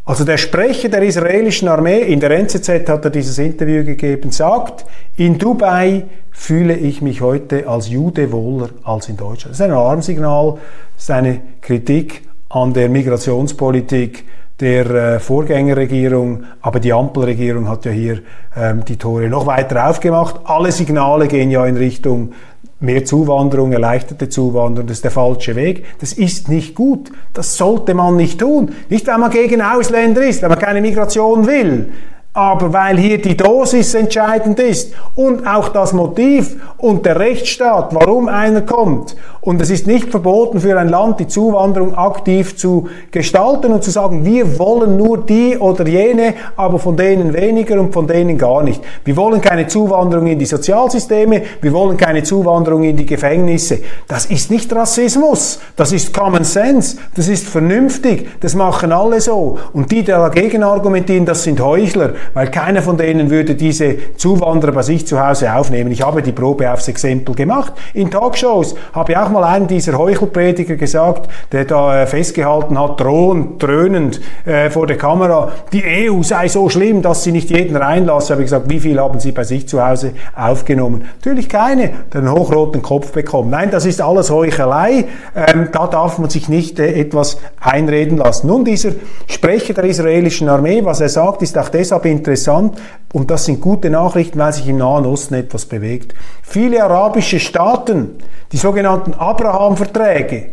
Also 0.05 0.25
der 0.25 0.37
Sprecher 0.37 0.89
der 0.89 1.03
israelischen 1.03 1.69
Armee, 1.69 2.01
in 2.01 2.19
der 2.19 2.33
NZZ 2.33 2.89
hat 2.89 3.05
er 3.05 3.11
dieses 3.11 3.39
Interview 3.39 3.85
gegeben, 3.85 4.33
sagt, 4.33 4.85
in 5.17 5.39
Dubai 5.39 6.05
fühle 6.33 6.75
ich 6.75 7.03
mich 7.03 7.21
heute 7.21 7.69
als 7.69 7.89
Jude 7.89 8.33
wohler 8.33 8.71
als 8.83 9.09
in 9.09 9.17
Deutschland. 9.17 9.53
Das 9.53 9.61
ist 9.61 9.63
ein 9.63 9.71
Alarmsignal, 9.71 10.59
das 10.97 11.05
ist 11.05 11.11
eine 11.11 11.41
Kritik 11.61 12.23
an 12.49 12.73
der 12.73 12.89
Migrationspolitik 12.89 14.25
der 14.63 14.91
äh, 14.91 15.21
Vorgängerregierung, 15.21 16.45
aber 16.61 16.79
die 16.79 16.93
Ampelregierung 16.93 17.69
hat 17.69 17.85
ja 17.85 17.91
hier 17.91 18.21
ähm, 18.57 18.85
die 18.85 18.97
Tore 18.97 19.29
noch 19.29 19.45
weiter 19.45 19.91
aufgemacht. 19.91 20.37
Alle 20.45 20.71
Signale 20.71 21.27
gehen 21.27 21.51
ja 21.51 21.67
in 21.67 21.77
Richtung 21.77 22.33
mehr 22.79 23.05
Zuwanderung, 23.05 23.73
erleichterte 23.73 24.29
Zuwanderung, 24.29 24.87
das 24.87 24.99
ist 24.99 25.05
der 25.05 25.11
falsche 25.11 25.57
Weg. 25.57 25.85
Das 26.01 26.13
ist 26.13 26.49
nicht 26.49 26.77
gut. 26.77 27.11
Das 27.33 27.57
sollte 27.57 27.93
man 27.95 28.17
nicht 28.17 28.39
tun. 28.39 28.71
Nicht, 28.89 29.07
weil 29.09 29.19
man 29.19 29.33
gegen 29.33 29.61
Ausländer 29.61 30.23
ist, 30.23 30.43
weil 30.43 30.51
man 30.51 30.59
keine 30.59 30.81
Migration 30.81 31.47
will, 31.47 31.89
aber 32.35 32.73
weil 32.73 32.97
hier 32.97 33.21
die 33.21 33.37
Dosis 33.37 33.93
entscheidend 33.93 34.59
ist 34.59 34.95
und 35.15 35.47
auch 35.47 35.69
das 35.69 35.93
Motiv 35.93 36.57
und 36.79 37.05
der 37.05 37.19
Rechtsstaat, 37.19 37.95
warum 37.95 38.29
einer 38.29 38.63
kommt. 38.63 39.17
Und 39.43 39.61
es 39.61 39.71
ist 39.71 39.87
nicht 39.87 40.09
verboten 40.09 40.61
für 40.61 40.79
ein 40.79 40.89
Land, 40.89 41.21
die 41.21 41.27
Zuwanderung 41.27 41.95
aktiv 41.95 42.57
zu 42.57 42.89
gestalten 43.11 43.73
und 43.73 43.83
zu 43.83 43.91
sagen, 43.91 44.25
wir 44.25 44.59
wollen 44.59 44.97
nur 44.97 45.19
die 45.19 45.59
oder 45.59 45.87
jene, 45.87 46.35
aber 46.57 46.79
von 46.79 46.97
denen 46.97 47.35
weniger 47.35 47.79
und 47.79 47.93
von 47.93 48.07
denen 48.07 48.39
gar 48.39 48.63
nicht. 48.63 48.81
Wir 49.05 49.17
wollen 49.17 49.41
keine 49.41 49.67
Zuwanderung 49.67 50.29
in 50.29 50.39
die 50.39 50.47
Sozialsysteme, 50.47 51.43
wir 51.61 51.73
wollen 51.73 51.97
keine 51.97 52.23
Zuwanderung 52.23 52.85
in 52.85 52.97
die 52.97 53.05
Gefängnisse. 53.05 53.81
Das 54.07 54.27
ist 54.27 54.51
nicht 54.51 54.73
Rassismus, 54.73 55.59
das 55.77 55.93
ist 55.93 56.15
Common 56.15 56.45
Sense, 56.45 56.97
das 57.15 57.29
ist 57.29 57.47
vernünftig, 57.47 58.41
das 58.41 58.55
machen 58.55 58.93
alle 58.93 59.21
so. 59.21 59.59
Und 59.73 59.91
die, 59.91 60.03
die 60.03 60.13
dagegen 60.13 60.63
argumentieren, 60.63 61.27
das 61.27 61.43
sind 61.43 61.61
Heuchler 61.61 62.13
weil 62.35 62.51
keiner 62.51 62.83
von 62.83 62.97
denen 62.97 63.31
würde 63.31 63.55
diese 63.55 64.17
Zuwanderer 64.17 64.73
bei 64.73 64.83
sich 64.83 65.07
zu 65.07 65.25
Hause 65.25 65.55
aufnehmen. 65.55 65.91
Ich 65.91 66.03
habe 66.03 66.23
die 66.23 66.33
Probe 66.33 66.73
aufs 66.73 66.89
Exempel 66.89 67.35
gemacht. 67.35 67.73
In 67.95 68.11
Talkshows 68.11 68.75
habe 68.93 69.13
ich 69.13 69.19
auch 69.19 69.31
mal 69.31 69.45
einen 69.45 69.67
dieser 69.67 69.99
Heuchelprediger 69.99 70.77
gesagt, 70.77 71.29
der 71.53 71.65
da 71.65 72.03
äh, 72.03 72.07
festgehalten 72.07 72.79
hat, 72.79 73.01
drohend, 73.01 73.63
dröhnend 73.63 74.21
äh, 74.45 74.71
vor 74.71 74.87
der 74.87 74.97
Kamera, 74.97 75.53
die 75.73 75.83
EU 75.85 76.23
sei 76.23 76.49
so 76.49 76.69
schlimm, 76.69 77.03
dass 77.03 77.25
sie 77.25 77.33
nicht 77.33 77.51
jeden 77.51 77.77
reinlasse. 77.77 78.33
Habe 78.33 78.43
ich 78.43 78.47
gesagt, 78.47 78.71
wie 78.71 78.81
viel 78.81 79.01
haben 79.01 79.21
Sie 79.21 79.33
bei 79.33 79.45
sich 79.45 79.69
zu 79.69 79.85
Hause 79.85 80.13
aufgenommen? 80.35 81.05
Natürlich 81.17 81.49
keine, 81.49 81.91
den 82.13 82.31
hochroten 82.31 82.83
Kopf 82.83 83.13
bekommen. 83.13 83.51
Nein, 83.51 83.71
das 83.71 83.87
ist 83.87 84.01
alles 84.01 84.31
Heuchelei. 84.31 85.07
Ähm, 85.35 85.69
da 85.73 85.87
darf 85.87 86.19
man 86.19 86.31
sich 86.31 86.49
nicht 86.49 86.79
äh, 86.79 86.93
etwas 86.93 87.39
einreden 87.61 88.19
lassen. 88.19 88.47
Nun, 88.47 88.65
dieser 88.65 88.91
Sprecher 89.29 89.75
der 89.75 89.85
israelischen 89.85 90.49
Armee, 90.49 90.85
was 90.85 91.01
er 91.01 91.09
sagt, 91.09 91.43
ist 91.43 91.57
auch 91.59 91.69
deshalb 91.69 92.05
interessant 92.13 92.81
und 93.13 93.31
das 93.31 93.47
sind 93.47 93.61
gute 93.61 93.91
Nachrichten, 93.91 94.39
weil 94.39 94.53
sich 94.53 94.69
im 94.69 94.79
Nahen 94.79 95.07
Osten 95.07 95.35
etwas 95.35 95.67
bewegt. 95.67 96.15
Viele 96.43 96.83
arabische 96.85 97.41
Staaten, 97.41 98.19
die 98.53 98.57
sogenannten 98.57 99.15
Abraham-Verträge, 99.15 100.53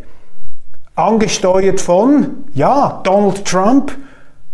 angesteuert 0.95 1.79
von, 1.79 2.45
ja, 2.53 3.01
Donald 3.03 3.45
Trump, 3.45 3.91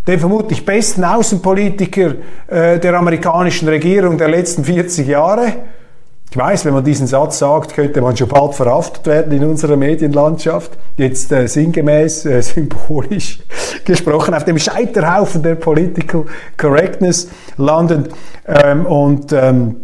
dem 0.07 0.19
vermutlich 0.19 0.65
besten 0.65 1.03
Außenpolitiker 1.03 2.15
äh, 2.47 2.79
der 2.79 2.93
amerikanischen 2.93 3.67
Regierung 3.67 4.17
der 4.17 4.27
letzten 4.27 4.63
40 4.63 5.07
Jahre, 5.07 5.53
Ich 6.35 6.41
weiß, 6.41 6.65
wenn 6.65 6.73
man 6.73 6.83
diesen 6.83 7.07
Satz 7.07 7.39
sagt, 7.39 7.75
könnte 7.75 8.01
man 8.01 8.17
schon 8.17 8.27
bald 8.27 8.55
verhaftet 8.55 9.05
werden 9.05 9.31
in 9.31 9.45
unserer 9.45 9.77
Medienlandschaft. 9.77 10.71
Jetzt 10.97 11.31
äh, 11.31 11.47
sinngemäß, 11.47 12.25
äh, 12.25 12.41
symbolisch 12.43 13.39
gesprochen, 13.85 14.33
auf 14.33 14.43
dem 14.43 14.59
Scheiterhaufen 14.59 15.43
der 15.43 15.55
Political 15.55 16.25
Correctness 16.57 17.29
landen. 17.55 18.09
Ähm, 18.45 18.85
und 18.85 19.31
ähm, 19.31 19.77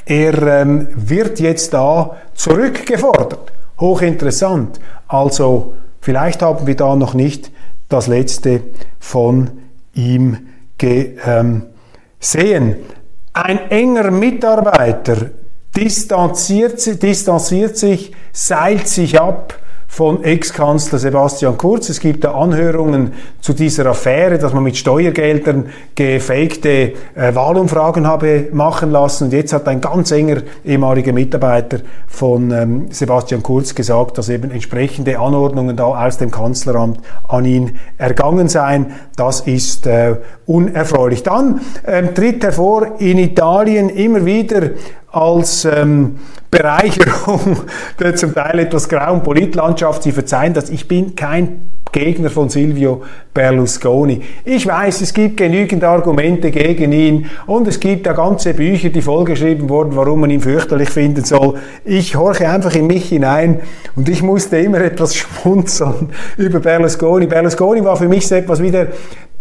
er 0.07 0.63
ähm, 0.63 0.89
wird 0.95 1.41
jetzt 1.41 1.75
da 1.75 2.17
zurückgefordert. 2.35 3.53
Hochinteressant. 3.79 4.81
Also 5.09 5.75
vielleicht 6.01 6.43
haben 6.43 6.67
wir 6.67 6.77
da 6.77 6.97
noch 6.97 7.15
nicht 7.15 7.51
das 7.89 8.07
Letzte 8.07 8.63
von 8.99 9.51
ihm 9.95 10.39
gesehen. 10.79 12.77
Ein 13.33 13.71
enger 13.71 14.11
Mitarbeiter 14.11 15.31
distanziert, 15.77 17.03
distanziert 17.03 17.77
sich, 17.77 18.13
seilt 18.33 18.89
sich 18.89 19.21
ab 19.21 19.60
von 19.91 20.23
Ex-Kanzler 20.23 21.01
Sebastian 21.01 21.59
Kurz. 21.59 21.89
Es 21.89 21.99
gibt 21.99 22.23
da 22.23 22.33
Anhörungen 22.33 23.13
zu 23.41 23.53
dieser 23.53 23.87
Affäre, 23.87 24.39
dass 24.39 24.55
man 24.55 24.63
mit 24.63 24.77
Steuergeldern 24.77 25.67
gefakte 25.97 26.93
äh, 27.17 27.35
Wahlumfragen 27.35 28.07
habe 28.07 28.49
machen 28.53 28.93
lassen. 28.93 29.25
Und 29.25 29.33
jetzt 29.33 29.53
hat 29.53 29.67
ein 29.67 29.81
ganz 29.81 30.13
enger 30.13 30.43
ehemaliger 30.65 31.13
Mitarbeiter 31.13 31.81
von 32.07 32.53
ähm, 32.53 32.87
Sebastian 32.91 33.43
Kurz 33.43 33.75
gesagt, 33.75 34.17
dass 34.17 34.29
eben 34.29 34.53
entsprechende 34.53 35.19
Anordnungen 35.19 35.77
da 35.77 35.87
aus 35.87 36.19
dem 36.19 36.31
Kanzleramt 36.31 37.01
an 37.27 37.45
ihn 37.45 37.81
ergangen 37.99 38.49
seien. 38.49 38.93
Das 39.17 39.41
ist 39.41 39.89
äh, 39.89 40.15
unerfreulich. 40.47 41.25
Dann 41.25 41.63
ähm, 41.85 42.15
tritt 42.15 42.45
hervor 42.45 43.01
in 43.01 43.19
Italien 43.19 43.89
immer 43.89 44.25
wieder 44.25 44.71
als 45.13 45.65
ähm, 45.65 46.19
Bereicherung 46.51 47.59
der 48.01 48.17
zum 48.17 48.35
Teil 48.35 48.59
etwas 48.61 48.89
grauen 48.89 49.23
Politlandschaft. 49.23 50.03
Sie 50.03 50.13
verzeihen 50.13 50.55
das, 50.55 50.71
ich 50.71 50.89
bin 50.89 51.15
kein 51.15 51.71
Gegner 51.93 52.31
von 52.31 52.49
Silvio 52.49 53.03
Berlusconi. 53.35 54.23
Ich 54.45 54.67
weiß, 54.67 55.01
es 55.01 55.13
gibt 55.13 55.37
genügend 55.39 55.83
Argumente 55.83 56.53
gegen 56.53 56.93
ihn 56.93 57.27
und 57.47 57.67
es 57.67 57.81
gibt 57.81 58.07
da 58.07 58.13
ganze 58.13 58.55
Bücher, 58.55 58.91
die 58.91 59.03
vollgeschrieben 59.03 59.69
wurden, 59.69 59.97
warum 59.97 60.21
man 60.21 60.31
ihn 60.31 60.41
fürchterlich 60.41 60.91
finden 60.91 61.25
soll. 61.25 61.59
Ich 61.85 62.15
horche 62.15 62.49
einfach 62.49 62.75
in 62.77 62.87
mich 62.87 63.09
hinein 63.09 63.61
und 63.97 64.09
ich 64.09 64.23
musste 64.23 64.59
immer 64.59 64.81
etwas 64.81 65.17
schmunzeln 65.17 66.11
über 66.37 66.61
Berlusconi. 66.61 67.27
Berlusconi 67.27 67.85
war 67.85 67.97
für 67.97 68.09
mich 68.09 68.29
so 68.29 68.37
etwas 68.37 68.63
wie 68.63 68.71
der 68.71 68.89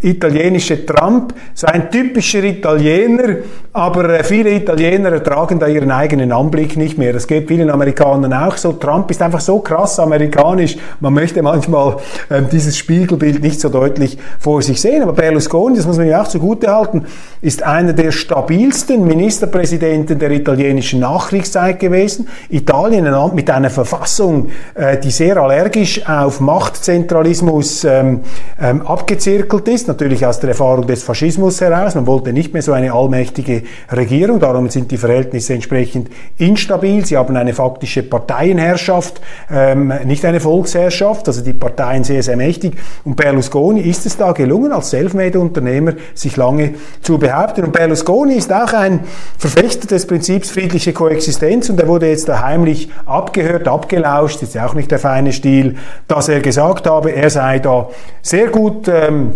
italienische 0.02 0.86
Trump, 0.86 1.34
so 1.54 1.68
ein 1.68 1.92
typischer 1.92 2.44
Italiener, 2.44 3.38
aber 3.72 4.10
äh, 4.10 4.24
viele 4.24 4.52
Italiener 4.52 5.12
ertragen 5.12 5.60
da 5.60 5.68
ihren 5.68 5.92
eigenen 5.92 6.32
Anblick 6.32 6.76
nicht 6.76 6.98
mehr. 6.98 7.14
Das 7.14 7.28
geht 7.28 7.48
vielen 7.48 7.70
Amerikanern 7.70 8.34
auch 8.34 8.58
so. 8.58 8.74
Trump 8.74 9.12
ist 9.12 9.22
einfach 9.22 9.42
so 9.42 9.60
krass 9.60 10.00
amerikanisch, 10.00 10.78
man 11.00 11.14
möchte 11.14 11.44
manchmal 11.44 11.98
äh, 12.30 12.42
dieses 12.52 12.78
Spiegelbild 12.78 13.44
nicht 13.44 13.60
so 13.60 13.70
deutlich 13.70 14.18
vor 14.40 14.62
sich 14.64 14.82
sehen. 14.82 15.04
Aber 15.04 15.14
Berlusconi, 15.14 15.76
das 15.78 15.86
muss 15.86 15.98
man 15.98 16.08
ja 16.08 16.22
auch 16.22 16.28
zugute 16.28 16.74
halten, 16.74 17.06
ist 17.42 17.62
einer 17.62 17.94
der 17.94 18.12
stabilsten 18.12 19.06
Ministerpräsidenten 19.06 20.18
der 20.18 20.32
italienischen 20.32 21.00
Nachkriegszeit 21.00 21.80
gewesen. 21.80 22.28
Italien, 22.50 23.06
ein 23.06 23.14
Land 23.14 23.36
mit 23.36 23.52
einer 23.52 23.70
Verfassung, 23.70 24.50
äh, 24.74 24.98
die 24.98 25.12
sehr 25.12 25.38
allergisch 25.38 26.08
auf 26.08 26.40
Machtzentralismus 26.40 27.84
ähm, 27.84 28.22
ähm, 28.60 28.82
abgezirkelt 28.82 29.68
ist 29.68 29.88
natürlich 29.88 30.26
aus 30.26 30.40
der 30.40 30.50
Erfahrung 30.50 30.88
des 30.88 31.04
Faschismus 31.04 31.62
heraus. 31.62 31.94
Man 31.94 32.08
wollte 32.08 32.34
nicht 32.34 32.52
mehr 32.54 32.64
so 32.64 32.74
eine 32.74 32.92
allmächtige 32.94 33.59
Regierung, 33.92 34.40
darum 34.40 34.70
sind 34.70 34.92
die 34.92 34.98
Verhältnisse 34.98 35.54
entsprechend 35.54 36.10
instabil. 36.38 37.06
Sie 37.06 37.18
haben 37.18 37.36
eine 37.36 37.54
faktische 37.54 38.04
Parteienherrschaft, 38.04 39.22
ähm, 39.52 39.94
nicht 40.06 40.26
eine 40.26 40.40
Volksherrschaft, 40.40 41.28
also 41.28 41.42
die 41.42 41.54
Parteien 41.54 42.04
sehr, 42.04 42.24
sehr 42.24 42.38
mächtig. 42.38 42.76
Und 43.04 43.16
Berlusconi 43.16 43.82
ist 43.82 44.06
es 44.06 44.18
da 44.18 44.32
gelungen, 44.32 44.72
als 44.72 44.92
Selfmade-Unternehmer 44.92 45.94
sich 46.14 46.38
lange 46.38 46.76
zu 47.02 47.18
behaupten. 47.18 47.66
Und 47.66 47.74
Berlusconi 47.74 48.36
ist 48.36 48.54
auch 48.54 48.74
ein 48.74 49.02
Verfechter 49.38 49.88
des 49.88 50.06
Prinzips 50.08 50.52
friedliche 50.52 50.94
Koexistenz 50.94 51.70
und 51.70 51.80
er 51.80 51.88
wurde 51.88 52.10
jetzt 52.10 52.28
da 52.28 52.42
heimlich 52.42 52.90
abgehört, 53.06 53.68
abgelauscht, 53.68 54.42
ist 54.42 54.56
ja 54.56 54.66
auch 54.66 54.74
nicht 54.74 54.92
der 54.92 55.00
feine 55.00 55.34
Stil, 55.34 55.76
dass 56.08 56.30
er 56.30 56.40
gesagt 56.40 56.88
habe, 56.88 57.12
er 57.12 57.30
sei 57.30 57.60
da 57.60 57.90
sehr 58.22 58.48
gut 58.48 58.88
ähm, 58.88 59.36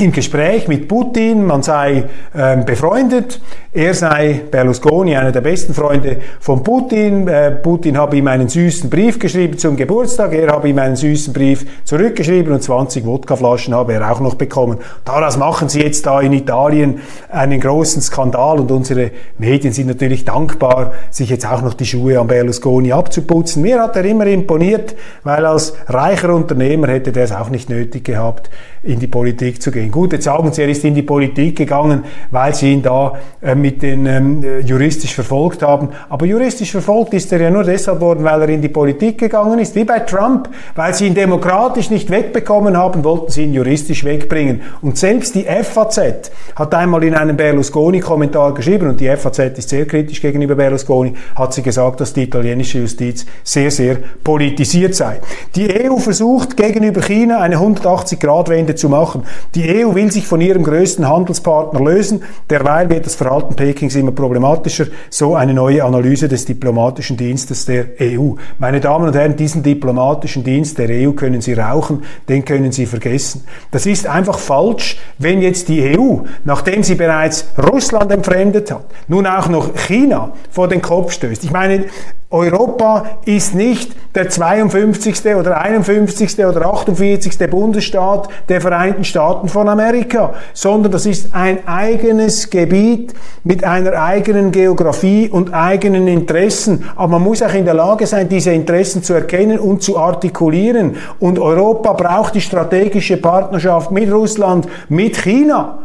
im 0.00 0.12
Gespräch 0.12 0.68
mit 0.68 0.88
Putin, 0.88 1.44
man 1.44 1.62
sei 1.62 2.04
ähm, 2.34 2.64
befreundet, 2.64 3.40
er 3.72 3.94
sei 3.94 4.40
Berlusconi 4.50 5.14
einer 5.14 5.30
der 5.30 5.42
besten 5.42 5.74
Freunde 5.74 6.16
von 6.40 6.64
Putin, 6.64 7.28
äh, 7.28 7.52
Putin 7.52 7.96
habe 7.96 8.16
ihm 8.16 8.26
einen 8.26 8.48
süßen 8.48 8.90
Brief 8.90 9.20
geschrieben 9.20 9.58
zum 9.58 9.76
Geburtstag, 9.76 10.32
er 10.32 10.48
habe 10.48 10.68
ihm 10.68 10.78
einen 10.80 10.96
süßen 10.96 11.32
Brief 11.32 11.64
zurückgeschrieben 11.84 12.52
und 12.52 12.64
20 12.64 13.06
Wodkaflaschen 13.06 13.72
habe 13.72 13.92
er 13.92 14.10
auch 14.10 14.18
noch 14.18 14.34
bekommen. 14.34 14.78
Daraus 15.04 15.36
machen 15.36 15.68
sie 15.68 15.82
jetzt 15.82 16.04
da 16.04 16.20
in 16.20 16.32
Italien 16.32 16.98
einen 17.28 17.60
großen 17.60 18.02
Skandal 18.02 18.58
und 18.58 18.72
unsere 18.72 19.12
Medien 19.38 19.72
sind 19.72 19.86
natürlich 19.86 20.24
dankbar, 20.24 20.90
sich 21.10 21.30
jetzt 21.30 21.46
auch 21.46 21.62
noch 21.62 21.74
die 21.74 21.86
Schuhe 21.86 22.18
an 22.18 22.26
Berlusconi 22.26 22.90
abzuputzen. 22.90 23.62
Mir 23.62 23.80
hat 23.82 23.94
er 23.94 24.04
immer 24.04 24.26
imponiert, 24.26 24.96
weil 25.22 25.46
als 25.46 25.74
reicher 25.86 26.34
Unternehmer 26.34 26.88
hätte 26.88 27.12
der 27.12 27.22
es 27.22 27.32
auch 27.32 27.50
nicht 27.50 27.70
nötig 27.70 28.04
gehabt, 28.04 28.50
in 28.82 28.98
die 28.98 29.06
Politik 29.06 29.62
zu 29.62 29.70
gehen. 29.70 29.92
Gut, 29.92 30.12
jetzt 30.12 30.24
sagen 30.24 30.52
Sie, 30.52 30.62
er 30.62 30.68
ist 30.68 30.84
in 30.84 30.94
die 30.94 31.02
Politik 31.02 31.56
gegangen, 31.56 32.04
weil 32.30 32.54
Sie 32.54 32.72
ihn 32.72 32.82
da 32.82 33.18
äh, 33.42 33.54
mit 33.60 33.82
den 33.82 34.06
ähm, 34.06 34.44
juristisch 34.64 35.14
verfolgt 35.14 35.62
haben. 35.62 35.90
Aber 36.08 36.26
juristisch 36.26 36.72
verfolgt 36.72 37.14
ist 37.14 37.32
er 37.32 37.40
ja 37.40 37.50
nur 37.50 37.64
deshalb 37.64 38.00
worden, 38.00 38.24
weil 38.24 38.42
er 38.42 38.48
in 38.48 38.62
die 38.62 38.68
Politik 38.68 39.18
gegangen 39.18 39.58
ist, 39.58 39.74
wie 39.74 39.84
bei 39.84 40.00
Trump. 40.00 40.48
Weil 40.74 40.94
Sie 40.94 41.06
ihn 41.06 41.14
demokratisch 41.14 41.90
nicht 41.90 42.10
wegbekommen 42.10 42.76
haben, 42.76 43.04
wollten 43.04 43.30
Sie 43.30 43.44
ihn 43.44 43.54
juristisch 43.54 44.04
wegbringen. 44.04 44.62
Und 44.82 44.98
selbst 44.98 45.34
die 45.34 45.44
FAZ 45.44 46.30
hat 46.56 46.74
einmal 46.74 47.04
in 47.04 47.14
einem 47.14 47.36
Berlusconi-Kommentar 47.36 48.54
geschrieben, 48.54 48.88
und 48.88 49.00
die 49.00 49.08
FAZ 49.08 49.58
ist 49.58 49.68
sehr 49.68 49.86
kritisch 49.86 50.20
gegenüber 50.20 50.54
Berlusconi, 50.54 51.14
hat 51.34 51.54
sie 51.54 51.62
gesagt, 51.62 52.00
dass 52.00 52.12
die 52.12 52.24
italienische 52.24 52.78
Justiz 52.78 53.26
sehr, 53.42 53.70
sehr 53.70 53.96
politisiert 54.24 54.94
sei. 54.94 55.20
Die 55.54 55.68
EU 55.68 55.96
versucht 55.96 56.56
gegenüber 56.56 57.00
China 57.00 57.40
eine 57.40 57.56
180-Grad-Wende 57.56 58.74
zu 58.74 58.88
machen. 58.88 59.24
Die 59.54 59.84
EU 59.84 59.94
will 59.94 60.10
sich 60.10 60.26
von 60.26 60.40
ihrem 60.40 60.62
größten 60.62 61.08
Handelspartner 61.08 61.80
lösen. 61.80 62.22
Derweil 62.48 62.88
wird 62.90 63.06
das 63.06 63.14
Verhalten 63.14 63.49
Staaten 63.50 63.56
Pekings 63.56 63.96
immer 63.96 64.12
problematischer. 64.12 64.86
So 65.10 65.34
eine 65.34 65.54
neue 65.54 65.84
Analyse 65.84 66.28
des 66.28 66.44
diplomatischen 66.44 67.16
Dienstes 67.16 67.66
der 67.66 67.86
EU. 68.00 68.34
Meine 68.58 68.80
Damen 68.80 69.08
und 69.08 69.14
Herren, 69.14 69.36
diesen 69.36 69.62
diplomatischen 69.62 70.44
Dienst 70.44 70.78
der 70.78 70.88
EU 70.90 71.12
können 71.12 71.40
Sie 71.40 71.54
rauchen, 71.54 72.02
den 72.28 72.44
können 72.44 72.72
Sie 72.72 72.86
vergessen. 72.86 73.44
Das 73.70 73.86
ist 73.86 74.06
einfach 74.06 74.38
falsch, 74.38 74.98
wenn 75.18 75.42
jetzt 75.42 75.68
die 75.68 75.96
EU, 75.98 76.18
nachdem 76.44 76.82
sie 76.82 76.94
bereits 76.94 77.46
Russland 77.58 78.10
entfremdet 78.12 78.70
hat, 78.70 78.86
nun 79.08 79.26
auch 79.26 79.48
noch 79.48 79.74
China 79.74 80.32
vor 80.50 80.68
den 80.68 80.82
Kopf 80.82 81.12
stößt. 81.12 81.44
Ich 81.44 81.50
meine, 81.50 81.86
Europa 82.32 83.06
ist 83.24 83.56
nicht 83.56 83.96
der 84.14 84.28
52. 84.28 85.34
oder 85.34 85.60
51. 85.60 86.38
oder 86.46 86.64
48. 86.64 87.50
Bundesstaat 87.50 88.28
der 88.48 88.60
Vereinigten 88.60 89.02
Staaten 89.02 89.48
von 89.48 89.68
Amerika, 89.68 90.34
sondern 90.54 90.92
das 90.92 91.06
ist 91.06 91.34
ein 91.34 91.66
eigenes 91.66 92.48
Gebiet 92.48 93.14
mit 93.42 93.64
einer 93.64 94.00
eigenen 94.00 94.52
Geografie 94.52 95.28
und 95.28 95.52
eigenen 95.52 96.06
Interessen. 96.06 96.84
Aber 96.94 97.14
man 97.14 97.22
muss 97.22 97.42
auch 97.42 97.52
in 97.52 97.64
der 97.64 97.74
Lage 97.74 98.06
sein, 98.06 98.28
diese 98.28 98.52
Interessen 98.52 99.02
zu 99.02 99.12
erkennen 99.12 99.58
und 99.58 99.82
zu 99.82 99.98
artikulieren. 99.98 100.98
Und 101.18 101.40
Europa 101.40 101.94
braucht 101.94 102.36
die 102.36 102.40
strategische 102.40 103.16
Partnerschaft 103.16 103.90
mit 103.90 104.08
Russland, 104.08 104.68
mit 104.88 105.16
China. 105.16 105.80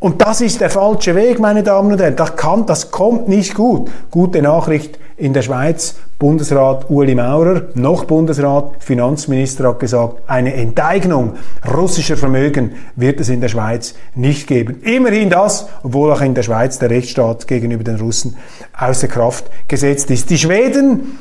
Und 0.00 0.22
das 0.22 0.40
ist 0.40 0.60
der 0.60 0.70
falsche 0.70 1.16
Weg, 1.16 1.40
meine 1.40 1.64
Damen 1.64 1.90
und 1.90 2.00
Herren. 2.00 2.14
Das, 2.14 2.36
kann, 2.36 2.66
das 2.66 2.92
kommt 2.92 3.26
nicht 3.26 3.54
gut. 3.54 3.90
Gute 4.12 4.40
Nachricht 4.42 4.96
in 5.16 5.32
der 5.32 5.42
Schweiz. 5.42 5.96
Bundesrat 6.20 6.88
Uli 6.88 7.16
Maurer, 7.16 7.62
noch 7.74 8.04
Bundesrat, 8.04 8.76
Finanzminister 8.80 9.68
hat 9.68 9.80
gesagt, 9.80 10.22
eine 10.28 10.54
Enteignung 10.54 11.34
russischer 11.72 12.16
Vermögen 12.16 12.72
wird 12.96 13.20
es 13.20 13.28
in 13.28 13.40
der 13.40 13.48
Schweiz 13.48 13.94
nicht 14.14 14.46
geben. 14.46 14.80
Immerhin 14.82 15.30
das, 15.30 15.68
obwohl 15.82 16.12
auch 16.12 16.20
in 16.20 16.34
der 16.34 16.42
Schweiz 16.42 16.78
der 16.78 16.90
Rechtsstaat 16.90 17.46
gegenüber 17.46 17.84
den 17.84 17.96
Russen 17.96 18.36
außer 18.76 19.06
Kraft 19.06 19.46
gesetzt 19.68 20.10
ist. 20.10 20.30
Die 20.30 20.38
Schweden 20.38 21.18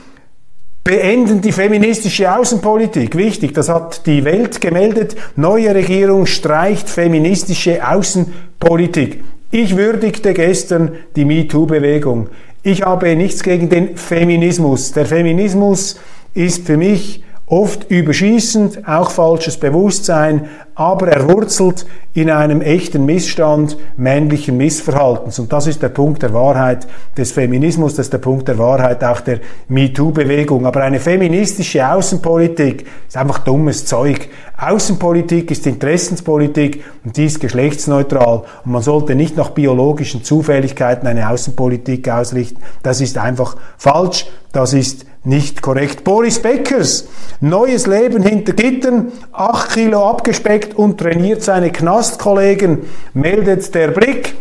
beenden 0.87 1.41
die 1.41 1.51
feministische 1.51 2.33
Außenpolitik. 2.33 3.17
Wichtig, 3.17 3.53
das 3.53 3.67
hat 3.67 4.05
die 4.05 4.23
Welt 4.23 4.61
gemeldet. 4.61 5.17
Neue 5.35 5.75
Regierung 5.75 6.25
streicht 6.25 6.89
feministische 6.89 7.85
Außenpolitik. 7.85 9.21
Ich 9.51 9.75
würdigte 9.75 10.33
gestern 10.33 10.91
die 11.17 11.25
MeToo-Bewegung. 11.25 12.29
Ich 12.63 12.83
habe 12.83 13.13
nichts 13.17 13.43
gegen 13.43 13.67
den 13.67 13.97
Feminismus. 13.97 14.93
Der 14.93 15.05
Feminismus 15.05 15.99
ist 16.33 16.65
für 16.65 16.77
mich 16.77 17.21
oft 17.47 17.89
überschießend, 17.89 18.85
auch 18.87 19.09
falsches 19.09 19.57
Bewusstsein, 19.57 20.49
aber 20.75 21.07
er 21.07 21.29
wurzelt 21.29 21.85
in 22.13 22.29
einem 22.29 22.61
echten 22.61 23.05
Missstand 23.05 23.77
männlichen 23.95 24.57
Missverhaltens. 24.57 25.39
Und 25.39 25.53
das 25.53 25.65
ist 25.65 25.81
der 25.81 25.89
Punkt 25.89 26.23
der 26.23 26.33
Wahrheit 26.33 26.87
des 27.15 27.31
Feminismus, 27.31 27.95
das 27.95 28.07
ist 28.07 28.13
der 28.13 28.17
Punkt 28.17 28.49
der 28.49 28.57
Wahrheit 28.57 29.01
auch 29.03 29.21
der 29.21 29.39
MeToo-Bewegung. 29.69 30.65
Aber 30.65 30.83
eine 30.83 30.99
feministische 30.99 31.89
Außenpolitik 31.89 32.85
ist 33.07 33.15
einfach 33.15 33.39
dummes 33.39 33.85
Zeug. 33.85 34.27
Außenpolitik 34.57 35.49
ist 35.49 35.65
Interessenspolitik 35.67 36.83
und 37.05 37.15
die 37.15 37.25
ist 37.25 37.39
geschlechtsneutral. 37.39 38.43
Und 38.65 38.71
man 38.71 38.81
sollte 38.81 39.15
nicht 39.15 39.37
nach 39.37 39.51
biologischen 39.51 40.23
Zufälligkeiten 40.23 41.07
eine 41.07 41.29
Außenpolitik 41.29 42.09
ausrichten. 42.09 42.61
Das 42.83 42.99
ist 42.99 43.17
einfach 43.17 43.55
falsch. 43.77 44.25
Das 44.57 44.73
ist 44.73 45.05
nicht 45.23 45.61
korrekt. 45.61 46.03
Boris 46.03 46.39
Beckers, 46.39 47.07
neues 47.41 47.85
Leben 47.85 48.23
hinter 48.23 48.53
Gittern, 48.53 49.11
acht 49.31 49.73
Kilo 49.75 50.09
abgespeckt 50.09 50.75
und 50.75 50.97
trainiert 50.97 51.43
seine 51.43 51.71
Knastkollegen, 51.71 52.79
meldet 53.13 53.75
der 53.75 53.89
Blick. 53.89 54.33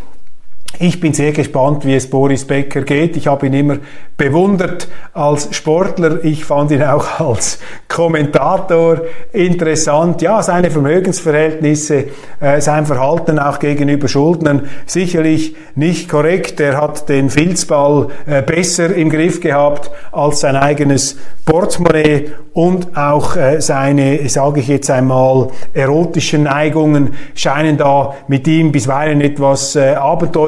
Ich 0.78 1.00
bin 1.00 1.14
sehr 1.14 1.32
gespannt, 1.32 1.86
wie 1.86 1.94
es 1.94 2.10
Boris 2.10 2.44
Becker 2.44 2.82
geht. 2.82 3.16
Ich 3.16 3.28
habe 3.28 3.46
ihn 3.46 3.54
immer 3.54 3.78
bewundert 4.18 4.88
als 5.14 5.54
Sportler. 5.56 6.22
Ich 6.22 6.44
fand 6.44 6.70
ihn 6.70 6.82
auch 6.82 7.20
als 7.20 7.58
Kommentator 7.88 9.00
interessant. 9.32 10.20
Ja, 10.20 10.42
seine 10.42 10.70
Vermögensverhältnisse, 10.70 12.04
äh, 12.40 12.60
sein 12.60 12.84
Verhalten 12.84 13.38
auch 13.38 13.58
gegenüber 13.58 14.06
Schuldnern 14.06 14.68
sicherlich 14.84 15.56
nicht 15.76 16.10
korrekt. 16.10 16.60
Er 16.60 16.78
hat 16.78 17.08
den 17.08 17.30
Filzball 17.30 18.08
äh, 18.26 18.42
besser 18.42 18.94
im 18.94 19.08
Griff 19.08 19.40
gehabt 19.40 19.90
als 20.12 20.40
sein 20.40 20.56
eigenes 20.56 21.16
Portemonnaie 21.46 22.32
und 22.52 22.96
auch 22.96 23.36
äh, 23.36 23.60
seine, 23.60 24.28
sage 24.28 24.60
ich 24.60 24.68
jetzt 24.68 24.90
einmal, 24.90 25.48
erotischen 25.74 26.44
Neigungen 26.44 27.14
scheinen 27.34 27.76
da 27.76 28.14
mit 28.28 28.48
ihm 28.48 28.72
bisweilen 28.72 29.20
etwas 29.20 29.76
äh, 29.76 29.94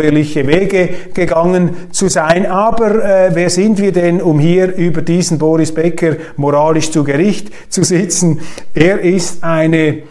abenteuerliche 0.09 0.47
Wege 0.47 0.89
gegangen 1.15 1.93
zu 1.93 2.09
sein. 2.09 2.47
Aber 2.47 3.05
äh, 3.05 3.31
wer 3.35 3.51
sind 3.51 3.79
wir 3.79 3.93
denn, 3.93 4.21
um 4.23 4.39
hier 4.39 4.75
über 4.75 5.03
diesen 5.03 5.39
Boris 5.39 5.73
Becker 5.73 6.17
moralisch 6.37 6.91
zu 6.91 7.05
Gericht 7.05 7.51
zu 7.69 7.83
sitzen? 7.85 8.41
Er 8.75 9.01
ist 9.01 9.45
eine 9.45 10.03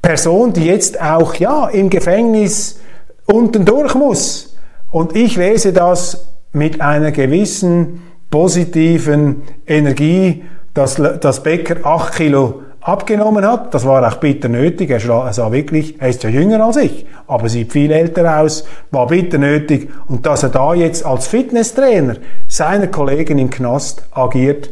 Person, 0.00 0.52
die 0.52 0.66
jetzt 0.66 1.00
auch 1.00 1.34
ja 1.34 1.68
im 1.68 1.90
Gefängnis 1.90 2.80
unten 3.26 3.64
durch 3.64 3.94
muss. 3.94 4.56
Und 4.90 5.16
ich 5.16 5.36
lese 5.36 5.72
das 5.72 6.28
mit 6.52 6.80
einer 6.80 7.10
gewissen 7.10 8.02
positiven 8.30 9.42
Energie, 9.66 10.44
dass, 10.72 10.96
dass 10.96 11.42
Becker 11.42 11.84
8 11.84 12.14
Kilo 12.14 12.62
abgenommen 12.84 13.46
hat. 13.46 13.72
Das 13.74 13.84
war 13.86 14.06
auch 14.06 14.16
bitter 14.16 14.48
nötig. 14.48 14.90
Er 14.90 15.00
sah 15.00 15.50
wirklich, 15.50 16.00
er 16.00 16.10
ist 16.10 16.22
ja 16.22 16.30
jünger 16.30 16.64
als 16.64 16.76
ich, 16.76 17.06
aber 17.26 17.48
sieht 17.48 17.72
viel 17.72 17.90
älter 17.90 18.40
aus, 18.40 18.64
war 18.90 19.06
bitter 19.06 19.38
nötig. 19.38 19.90
Und 20.06 20.26
dass 20.26 20.42
er 20.42 20.50
da 20.50 20.74
jetzt 20.74 21.04
als 21.04 21.26
Fitnesstrainer 21.26 22.16
seiner 22.46 22.88
Kollegen 22.88 23.38
im 23.38 23.50
Knast 23.50 24.06
agiert, 24.12 24.70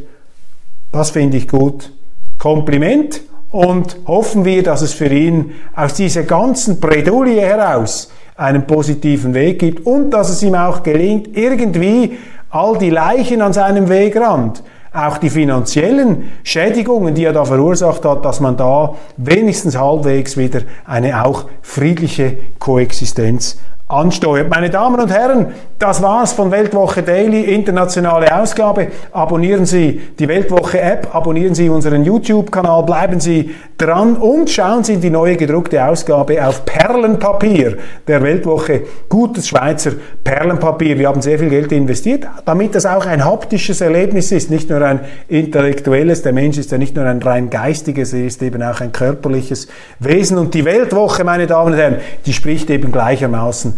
das 0.91 1.09
finde 1.09 1.37
ich 1.37 1.47
gut. 1.47 1.91
Kompliment 2.37 3.21
und 3.49 3.97
hoffen 4.05 4.45
wir, 4.45 4.61
dass 4.61 4.83
es 4.83 4.93
für 4.93 5.07
ihn 5.07 5.51
aus 5.75 5.95
dieser 5.95 6.23
ganzen 6.23 6.79
Bredouille 6.79 7.41
heraus 7.41 8.11
einen 8.35 8.67
positiven 8.67 9.33
Weg 9.33 9.59
gibt 9.59 9.85
und 9.85 10.11
dass 10.11 10.29
es 10.29 10.43
ihm 10.43 10.55
auch 10.55 10.83
gelingt, 10.83 11.35
irgendwie 11.35 12.17
all 12.49 12.77
die 12.77 12.91
Leichen 12.91 13.41
an 13.41 13.53
seinem 13.53 13.89
Wegrand, 13.89 14.63
auch 14.93 15.17
die 15.17 15.29
finanziellen 15.29 16.31
Schädigungen, 16.43 17.15
die 17.15 17.25
er 17.25 17.33
da 17.33 17.43
verursacht 17.45 18.05
hat, 18.05 18.23
dass 18.23 18.39
man 18.39 18.55
da 18.55 18.95
wenigstens 19.17 19.77
halbwegs 19.77 20.37
wieder 20.37 20.61
eine 20.85 21.25
auch 21.25 21.45
friedliche 21.61 22.37
Koexistenz 22.59 23.57
ansteuert. 23.93 24.49
Meine 24.49 24.69
Damen 24.69 24.99
und 24.99 25.09
Herren, 25.09 25.47
das 25.79 26.01
war's 26.01 26.33
von 26.33 26.51
Weltwoche 26.51 27.03
Daily, 27.03 27.41
internationale 27.53 28.35
Ausgabe. 28.35 28.87
Abonnieren 29.11 29.65
Sie 29.65 30.01
die 30.17 30.27
Weltwoche 30.27 30.79
App, 30.79 31.13
abonnieren 31.13 31.55
Sie 31.55 31.69
unseren 31.69 32.03
YouTube-Kanal, 32.03 32.83
bleiben 32.83 33.19
Sie 33.19 33.53
dran 33.77 34.15
und 34.15 34.49
schauen 34.49 34.83
Sie 34.83 34.93
in 34.93 35.01
die 35.01 35.09
neue 35.09 35.35
gedruckte 35.35 35.85
Ausgabe 35.85 36.45
auf 36.45 36.65
Perlenpapier 36.65 37.77
der 38.07 38.21
Weltwoche. 38.23 38.83
Gutes 39.09 39.49
Schweizer 39.49 39.91
Perlenpapier. 40.23 40.97
Wir 40.97 41.07
haben 41.09 41.21
sehr 41.21 41.37
viel 41.37 41.49
Geld 41.49 41.71
investiert, 41.71 42.27
damit 42.45 42.75
das 42.75 42.85
auch 42.85 43.05
ein 43.05 43.25
haptisches 43.25 43.81
Erlebnis 43.81 44.31
ist, 44.31 44.49
nicht 44.49 44.69
nur 44.69 44.81
ein 44.81 45.01
intellektuelles. 45.27 46.21
Der 46.21 46.33
Mensch 46.33 46.57
ist 46.57 46.71
ja 46.71 46.77
nicht 46.77 46.95
nur 46.95 47.05
ein 47.05 47.21
rein 47.21 47.49
geistiges, 47.49 48.13
er 48.13 48.25
ist 48.25 48.41
eben 48.41 48.63
auch 48.63 48.79
ein 48.79 48.91
körperliches 48.91 49.67
Wesen. 49.99 50.37
Und 50.37 50.53
die 50.53 50.65
Weltwoche, 50.65 51.23
meine 51.23 51.47
Damen 51.47 51.73
und 51.73 51.79
Herren, 51.79 51.97
die 52.25 52.33
spricht 52.33 52.69
eben 52.69 52.91
gleichermaßen 52.91 53.77